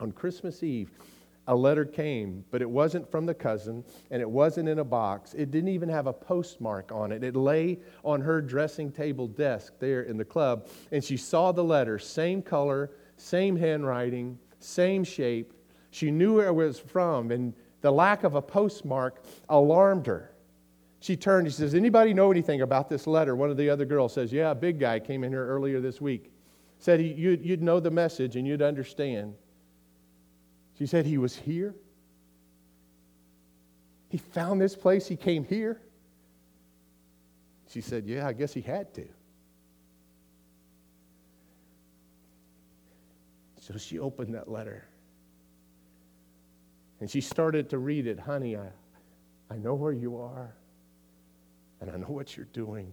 on 0.00 0.10
Christmas 0.12 0.62
Eve, 0.62 0.90
a 1.48 1.54
letter 1.54 1.84
came, 1.84 2.44
but 2.50 2.62
it 2.62 2.70
wasn't 2.70 3.10
from 3.10 3.26
the 3.26 3.34
cousin 3.34 3.84
and 4.10 4.22
it 4.22 4.30
wasn't 4.30 4.68
in 4.68 4.78
a 4.78 4.84
box. 4.84 5.34
It 5.34 5.50
didn't 5.50 5.70
even 5.70 5.88
have 5.88 6.06
a 6.06 6.12
postmark 6.12 6.92
on 6.92 7.10
it. 7.10 7.24
It 7.24 7.34
lay 7.34 7.78
on 8.04 8.20
her 8.20 8.40
dressing 8.40 8.92
table 8.92 9.26
desk 9.26 9.72
there 9.80 10.02
in 10.02 10.16
the 10.16 10.24
club, 10.24 10.68
and 10.92 11.02
she 11.02 11.16
saw 11.16 11.50
the 11.50 11.64
letter, 11.64 11.98
same 11.98 12.42
color, 12.42 12.92
same 13.16 13.56
handwriting, 13.56 14.38
same 14.60 15.02
shape. 15.02 15.52
She 15.90 16.10
knew 16.10 16.36
where 16.36 16.46
it 16.46 16.54
was 16.54 16.78
from, 16.78 17.32
and 17.32 17.52
the 17.80 17.90
lack 17.90 18.22
of 18.24 18.36
a 18.36 18.42
postmark 18.42 19.24
alarmed 19.48 20.06
her. 20.06 20.32
She 21.00 21.16
turned, 21.16 21.48
she 21.48 21.54
says, 21.54 21.74
Anybody 21.74 22.14
know 22.14 22.30
anything 22.30 22.62
about 22.62 22.88
this 22.88 23.08
letter? 23.08 23.34
One 23.34 23.50
of 23.50 23.56
the 23.56 23.68
other 23.68 23.84
girls 23.84 24.14
says, 24.14 24.32
Yeah, 24.32 24.52
a 24.52 24.54
big 24.54 24.78
guy 24.78 25.00
came 25.00 25.24
in 25.24 25.32
here 25.32 25.46
earlier 25.46 25.80
this 25.80 26.00
week. 26.00 26.30
Said 26.78 27.00
he, 27.00 27.12
you'd, 27.12 27.44
you'd 27.44 27.62
know 27.62 27.80
the 27.80 27.90
message 27.90 28.36
and 28.36 28.46
you'd 28.46 28.62
understand. 28.62 29.34
She 30.82 30.86
said, 30.88 31.06
He 31.06 31.16
was 31.16 31.36
here. 31.36 31.76
He 34.08 34.18
found 34.18 34.60
this 34.60 34.74
place, 34.74 35.06
he 35.06 35.14
came 35.14 35.44
here. 35.44 35.80
She 37.68 37.80
said, 37.80 38.04
Yeah, 38.04 38.26
I 38.26 38.32
guess 38.32 38.52
he 38.52 38.62
had 38.62 38.92
to. 38.94 39.06
So 43.60 43.78
she 43.78 44.00
opened 44.00 44.34
that 44.34 44.50
letter. 44.50 44.84
And 46.98 47.08
she 47.08 47.20
started 47.20 47.70
to 47.70 47.78
read 47.78 48.08
it. 48.08 48.18
Honey, 48.18 48.56
I, 48.56 48.66
I 49.52 49.58
know 49.58 49.74
where 49.74 49.92
you 49.92 50.20
are, 50.20 50.52
and 51.80 51.92
I 51.92 51.96
know 51.96 52.08
what 52.08 52.36
you're 52.36 52.46
doing. 52.46 52.92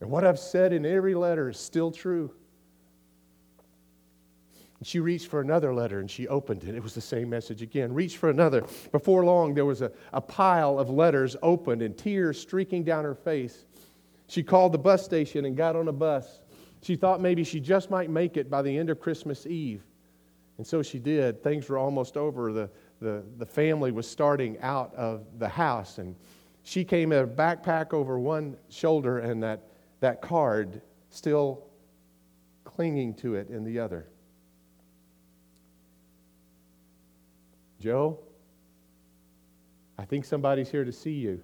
And 0.00 0.08
what 0.12 0.24
I've 0.24 0.38
said 0.38 0.72
in 0.72 0.86
every 0.86 1.16
letter 1.16 1.48
is 1.48 1.58
still 1.58 1.90
true. 1.90 2.32
And 4.82 4.86
she 4.88 4.98
reached 4.98 5.28
for 5.28 5.40
another 5.40 5.72
letter 5.72 6.00
and 6.00 6.10
she 6.10 6.26
opened 6.26 6.64
it. 6.64 6.74
It 6.74 6.82
was 6.82 6.92
the 6.92 7.00
same 7.00 7.30
message 7.30 7.62
again. 7.62 7.94
Reached 7.94 8.16
for 8.16 8.30
another. 8.30 8.64
Before 8.90 9.24
long, 9.24 9.54
there 9.54 9.64
was 9.64 9.80
a, 9.80 9.92
a 10.12 10.20
pile 10.20 10.76
of 10.76 10.90
letters 10.90 11.36
opened 11.40 11.82
and 11.82 11.96
tears 11.96 12.40
streaking 12.40 12.82
down 12.82 13.04
her 13.04 13.14
face. 13.14 13.64
She 14.26 14.42
called 14.42 14.72
the 14.72 14.78
bus 14.78 15.04
station 15.04 15.44
and 15.44 15.56
got 15.56 15.76
on 15.76 15.86
a 15.86 15.92
bus. 15.92 16.40
She 16.82 16.96
thought 16.96 17.20
maybe 17.20 17.44
she 17.44 17.60
just 17.60 17.92
might 17.92 18.10
make 18.10 18.36
it 18.36 18.50
by 18.50 18.60
the 18.60 18.76
end 18.76 18.90
of 18.90 18.98
Christmas 18.98 19.46
Eve. 19.46 19.84
And 20.58 20.66
so 20.66 20.82
she 20.82 20.98
did. 20.98 21.44
Things 21.44 21.68
were 21.68 21.78
almost 21.78 22.16
over. 22.16 22.52
The, 22.52 22.68
the, 23.00 23.22
the 23.38 23.46
family 23.46 23.92
was 23.92 24.10
starting 24.10 24.58
out 24.62 24.92
of 24.96 25.26
the 25.38 25.48
house. 25.48 25.98
And 25.98 26.16
she 26.64 26.84
came 26.84 27.12
a 27.12 27.24
backpack 27.24 27.94
over 27.94 28.18
one 28.18 28.56
shoulder 28.68 29.20
and 29.20 29.40
that, 29.44 29.62
that 30.00 30.20
card 30.22 30.82
still 31.10 31.68
clinging 32.64 33.14
to 33.14 33.36
it 33.36 33.48
in 33.48 33.62
the 33.62 33.78
other. 33.78 34.08
Joe, 37.82 38.20
I 39.98 40.04
think 40.04 40.24
somebody's 40.24 40.70
here 40.70 40.84
to 40.84 40.92
see 40.92 41.14
you, 41.14 41.42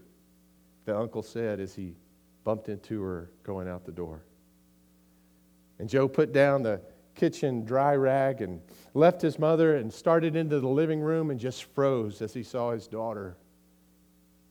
the 0.84 0.96
uncle 0.96 1.24
said 1.24 1.58
as 1.58 1.74
he 1.74 1.96
bumped 2.44 2.68
into 2.68 3.02
her 3.02 3.28
going 3.42 3.66
out 3.68 3.84
the 3.84 3.90
door. 3.90 4.22
And 5.80 5.88
Joe 5.88 6.06
put 6.06 6.32
down 6.32 6.62
the 6.62 6.80
kitchen 7.16 7.64
dry 7.64 7.96
rag 7.96 8.40
and 8.40 8.60
left 8.94 9.20
his 9.20 9.36
mother 9.36 9.74
and 9.76 9.92
started 9.92 10.36
into 10.36 10.60
the 10.60 10.68
living 10.68 11.00
room 11.00 11.30
and 11.30 11.40
just 11.40 11.64
froze 11.74 12.22
as 12.22 12.32
he 12.32 12.44
saw 12.44 12.70
his 12.70 12.86
daughter 12.86 13.36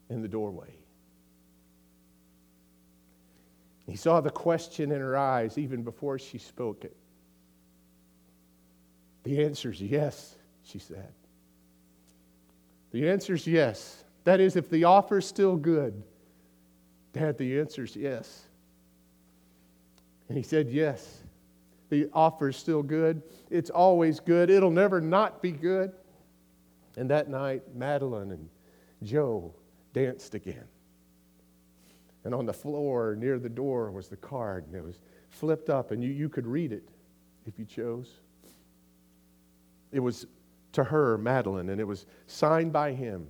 in 0.10 0.22
the 0.22 0.28
doorway. 0.28 0.76
He 3.86 3.96
saw 3.96 4.20
the 4.20 4.30
question 4.30 4.92
in 4.92 5.00
her 5.00 5.16
eyes 5.16 5.58
even 5.58 5.84
before 5.84 6.20
she 6.20 6.38
spoke 6.38 6.84
it. 6.84 6.98
The 9.24 9.46
answer 9.46 9.72
is 9.72 9.82
yes, 9.82 10.36
she 10.64 10.80
said. 10.80 11.14
The 12.92 13.10
answer 13.10 13.34
is 13.34 13.46
yes. 13.46 14.04
That 14.24 14.40
is, 14.40 14.56
if 14.56 14.70
the 14.70 14.86
offer 14.86 15.20
is 15.20 15.26
still 15.26 15.56
good. 15.56 16.04
Dad, 17.14 17.38
the 17.38 17.60
answer 17.60 17.84
is 17.84 17.96
yes. 17.96 18.44
And 20.30 20.38
he 20.38 20.44
said, 20.44 20.70
Yes. 20.70 21.24
The 21.90 22.10
offer 22.14 22.50
is 22.50 22.58
still 22.58 22.84
good. 22.84 23.22
It's 23.50 23.70
always 23.70 24.20
good. 24.20 24.50
It'll 24.50 24.72
never 24.72 25.00
not 25.00 25.42
be 25.42 25.54
good. 25.54 25.94
And 26.98 27.10
that 27.12 27.30
night, 27.30 27.64
Madeline 27.74 28.32
and 28.32 28.50
Joe 29.04 29.54
danced 29.94 30.36
again. 30.36 30.66
And 32.26 32.36
on 32.36 32.46
the 32.46 32.54
floor 32.54 33.16
near 33.16 33.40
the 33.40 33.48
door 33.48 33.90
was 33.90 34.10
the 34.10 34.18
card, 34.18 34.66
and 34.68 34.76
it 34.76 34.84
was 34.84 35.00
flipped 35.30 35.70
up, 35.70 35.92
and 35.92 36.04
you, 36.04 36.10
you 36.10 36.28
could 36.28 36.46
read 36.46 36.74
it 36.74 36.90
if 37.46 37.58
you 37.58 37.64
chose. 37.64 38.12
It 39.94 40.02
was 40.02 40.28
to 40.78 40.84
her, 40.84 41.18
Madeline, 41.18 41.70
and 41.70 41.82
it 41.82 41.86
was 41.86 42.06
signed 42.28 42.72
by 42.72 42.94
him. 42.94 43.28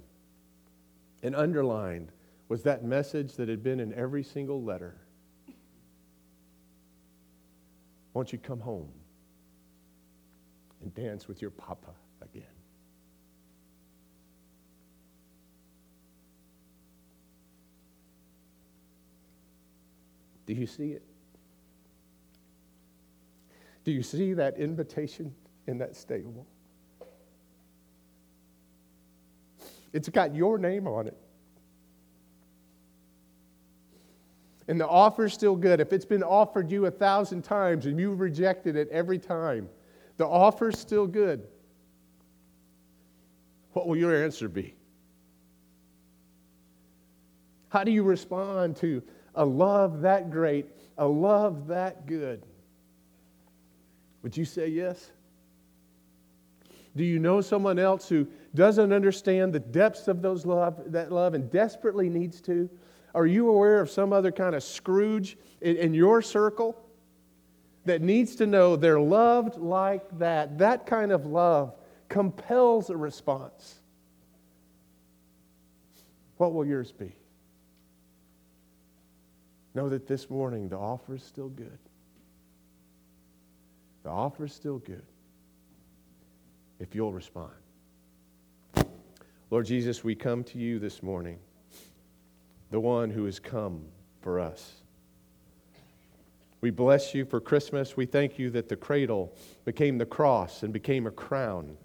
And 1.24 1.34
underlined 1.34 2.12
was 2.50 2.64
that 2.64 2.84
message 2.84 3.38
that 3.38 3.48
had 3.48 3.64
been 3.64 3.80
in 3.80 3.94
every 3.94 4.22
single 4.22 4.62
letter. 4.62 5.00
Won't 8.14 8.34
you 8.34 8.38
come 8.38 8.60
home 8.60 8.92
and 10.82 10.94
dance 10.94 11.30
with 11.30 11.42
your 11.42 11.52
papa 11.52 11.92
again? 12.22 12.44
Do 20.46 20.54
you 20.54 20.68
see 20.68 20.92
it? 20.92 21.04
Do 23.86 23.94
you 23.94 24.04
see 24.04 24.34
that 24.34 24.58
invitation 24.58 25.34
in 25.66 25.78
that 25.78 25.96
stable? 25.96 26.46
It's 29.94 30.10
got 30.10 30.36
your 30.36 30.58
name 30.58 30.88
on 30.88 31.08
it. 31.08 31.18
And 34.68 34.80
the 34.80 34.88
offer's 34.88 35.34
still 35.34 35.56
good. 35.56 35.80
If 35.80 35.94
it's 35.94 36.06
been 36.06 36.24
offered 36.24 36.70
you 36.70 36.88
a 36.88 36.92
thousand 36.92 37.44
times 37.44 37.86
and 37.86 38.00
you've 38.00 38.20
rejected 38.20 38.76
it 38.76 38.90
every 38.90 39.18
time, 39.18 39.70
the 40.18 40.28
offer's 40.28 40.78
still 40.78 41.08
good. 41.08 41.48
What 43.72 43.88
will 43.88 43.96
your 43.96 44.24
answer 44.24 44.50
be? 44.50 44.76
How 47.70 47.84
do 47.84 47.92
you 47.92 48.04
respond 48.04 48.76
to 48.78 49.04
a 49.36 49.46
love 49.46 50.02
that 50.02 50.32
great, 50.32 50.66
a 50.98 51.08
love 51.08 51.68
that 51.68 52.06
good? 52.06 52.44
Would 54.24 54.36
you 54.36 54.46
say 54.46 54.68
yes? 54.68 55.12
Do 56.98 57.04
you 57.04 57.20
know 57.20 57.42
someone 57.42 57.78
else 57.78 58.10
who 58.10 58.28
doesn't 58.56 58.92
understand 58.92 59.54
the 59.54 59.60
depths 59.60 60.08
of 60.08 60.24
those 60.24 60.46
love, 60.48 60.92
that 60.92 61.12
love 61.12 61.36
and 61.36 61.50
desperately 61.52 62.10
needs 62.10 62.42
to? 62.42 62.68
Are 63.14 63.28
you 63.28 63.50
aware 63.50 63.80
of 63.80 63.90
some 63.90 64.12
other 64.12 64.32
kind 64.32 64.56
of 64.56 64.64
Scrooge 64.64 65.38
in, 65.62 65.78
in 65.78 65.94
your 65.94 66.24
circle 66.24 66.76
that 67.86 68.02
needs 68.02 68.36
to 68.38 68.48
know 68.48 68.76
they're 68.76 69.00
loved 69.00 69.58
like 69.58 70.18
that? 70.18 70.58
That 70.58 70.88
kind 70.88 71.12
of 71.12 71.28
love 71.28 71.76
compels 72.10 72.90
a 72.90 72.98
response. 72.98 73.76
What 76.38 76.54
will 76.54 76.66
yours 76.66 76.92
be? 76.92 77.16
Know 79.76 79.88
that 79.90 80.08
this 80.08 80.32
morning 80.32 80.68
the 80.68 80.78
offer 80.78 81.14
is 81.14 81.24
still 81.24 81.50
good. 81.50 81.78
The 84.02 84.10
offer 84.10 84.46
is 84.46 84.54
still 84.54 84.80
good 84.80 85.06
if 86.80 86.96
you'll 86.96 87.14
respond. 87.14 87.52
Lord 89.50 89.66
Jesus, 89.66 90.04
we 90.04 90.16
come 90.16 90.44
to 90.46 90.58
you 90.58 90.78
this 90.80 91.02
morning, 91.02 91.40
the 92.70 92.80
one 92.80 93.10
who 93.10 93.26
has 93.26 93.40
come 93.40 93.86
for 94.22 94.40
us. 94.40 94.74
We 96.60 96.70
bless 96.70 97.14
you 97.14 97.24
for 97.24 97.40
Christmas. 97.40 97.96
We 97.96 98.06
thank 98.06 98.38
you 98.38 98.50
that 98.52 98.68
the 98.68 98.76
cradle 98.76 99.34
became 99.64 99.98
the 99.98 100.06
cross 100.06 100.64
and 100.64 100.74
became 100.74 101.08
a 101.08 101.12
crown. 101.12 101.78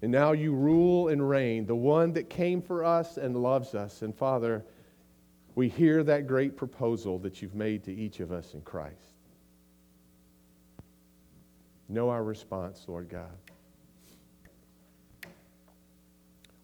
And 0.00 0.12
now 0.12 0.32
you 0.32 0.52
rule 0.54 1.08
and 1.08 1.28
reign, 1.28 1.66
the 1.66 1.74
one 1.74 2.12
that 2.12 2.30
came 2.30 2.62
for 2.62 2.84
us 2.84 3.16
and 3.16 3.36
loves 3.36 3.74
us. 3.74 4.02
And 4.02 4.14
Father, 4.14 4.64
we 5.56 5.68
hear 5.68 6.04
that 6.04 6.28
great 6.28 6.56
proposal 6.56 7.18
that 7.20 7.42
you've 7.42 7.56
made 7.56 7.82
to 7.84 7.92
each 7.92 8.20
of 8.20 8.30
us 8.30 8.54
in 8.54 8.60
Christ. 8.60 8.94
Know 11.88 12.10
our 12.10 12.22
response, 12.22 12.84
Lord 12.86 13.08
God. 13.08 13.32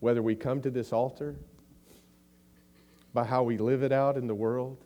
Whether 0.04 0.20
we 0.20 0.34
come 0.34 0.60
to 0.60 0.70
this 0.70 0.92
altar, 0.92 1.34
by 3.14 3.24
how 3.24 3.42
we 3.42 3.56
live 3.56 3.82
it 3.82 3.90
out 3.90 4.18
in 4.18 4.26
the 4.26 4.34
world. 4.34 4.84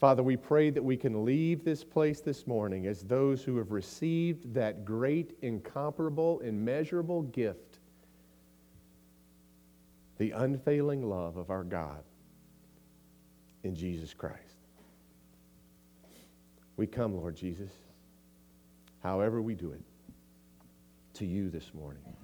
Father, 0.00 0.22
we 0.22 0.34
pray 0.34 0.70
that 0.70 0.82
we 0.82 0.96
can 0.96 1.26
leave 1.26 1.62
this 1.62 1.84
place 1.84 2.22
this 2.22 2.46
morning 2.46 2.86
as 2.86 3.02
those 3.02 3.42
who 3.42 3.58
have 3.58 3.72
received 3.72 4.54
that 4.54 4.86
great, 4.86 5.36
incomparable, 5.42 6.40
immeasurable 6.40 7.20
gift 7.24 7.78
the 10.16 10.30
unfailing 10.30 11.06
love 11.06 11.36
of 11.36 11.50
our 11.50 11.62
God 11.62 12.02
in 13.62 13.74
Jesus 13.74 14.14
Christ. 14.14 14.56
We 16.78 16.86
come, 16.86 17.14
Lord 17.14 17.36
Jesus, 17.36 17.72
however 19.02 19.42
we 19.42 19.54
do 19.54 19.72
it, 19.72 19.82
to 21.12 21.26
you 21.26 21.50
this 21.50 21.74
morning 21.74 22.16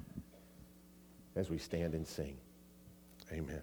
as 1.36 1.50
we 1.50 1.58
stand 1.58 1.94
and 1.94 2.06
sing. 2.06 2.36
Amen. 3.32 3.62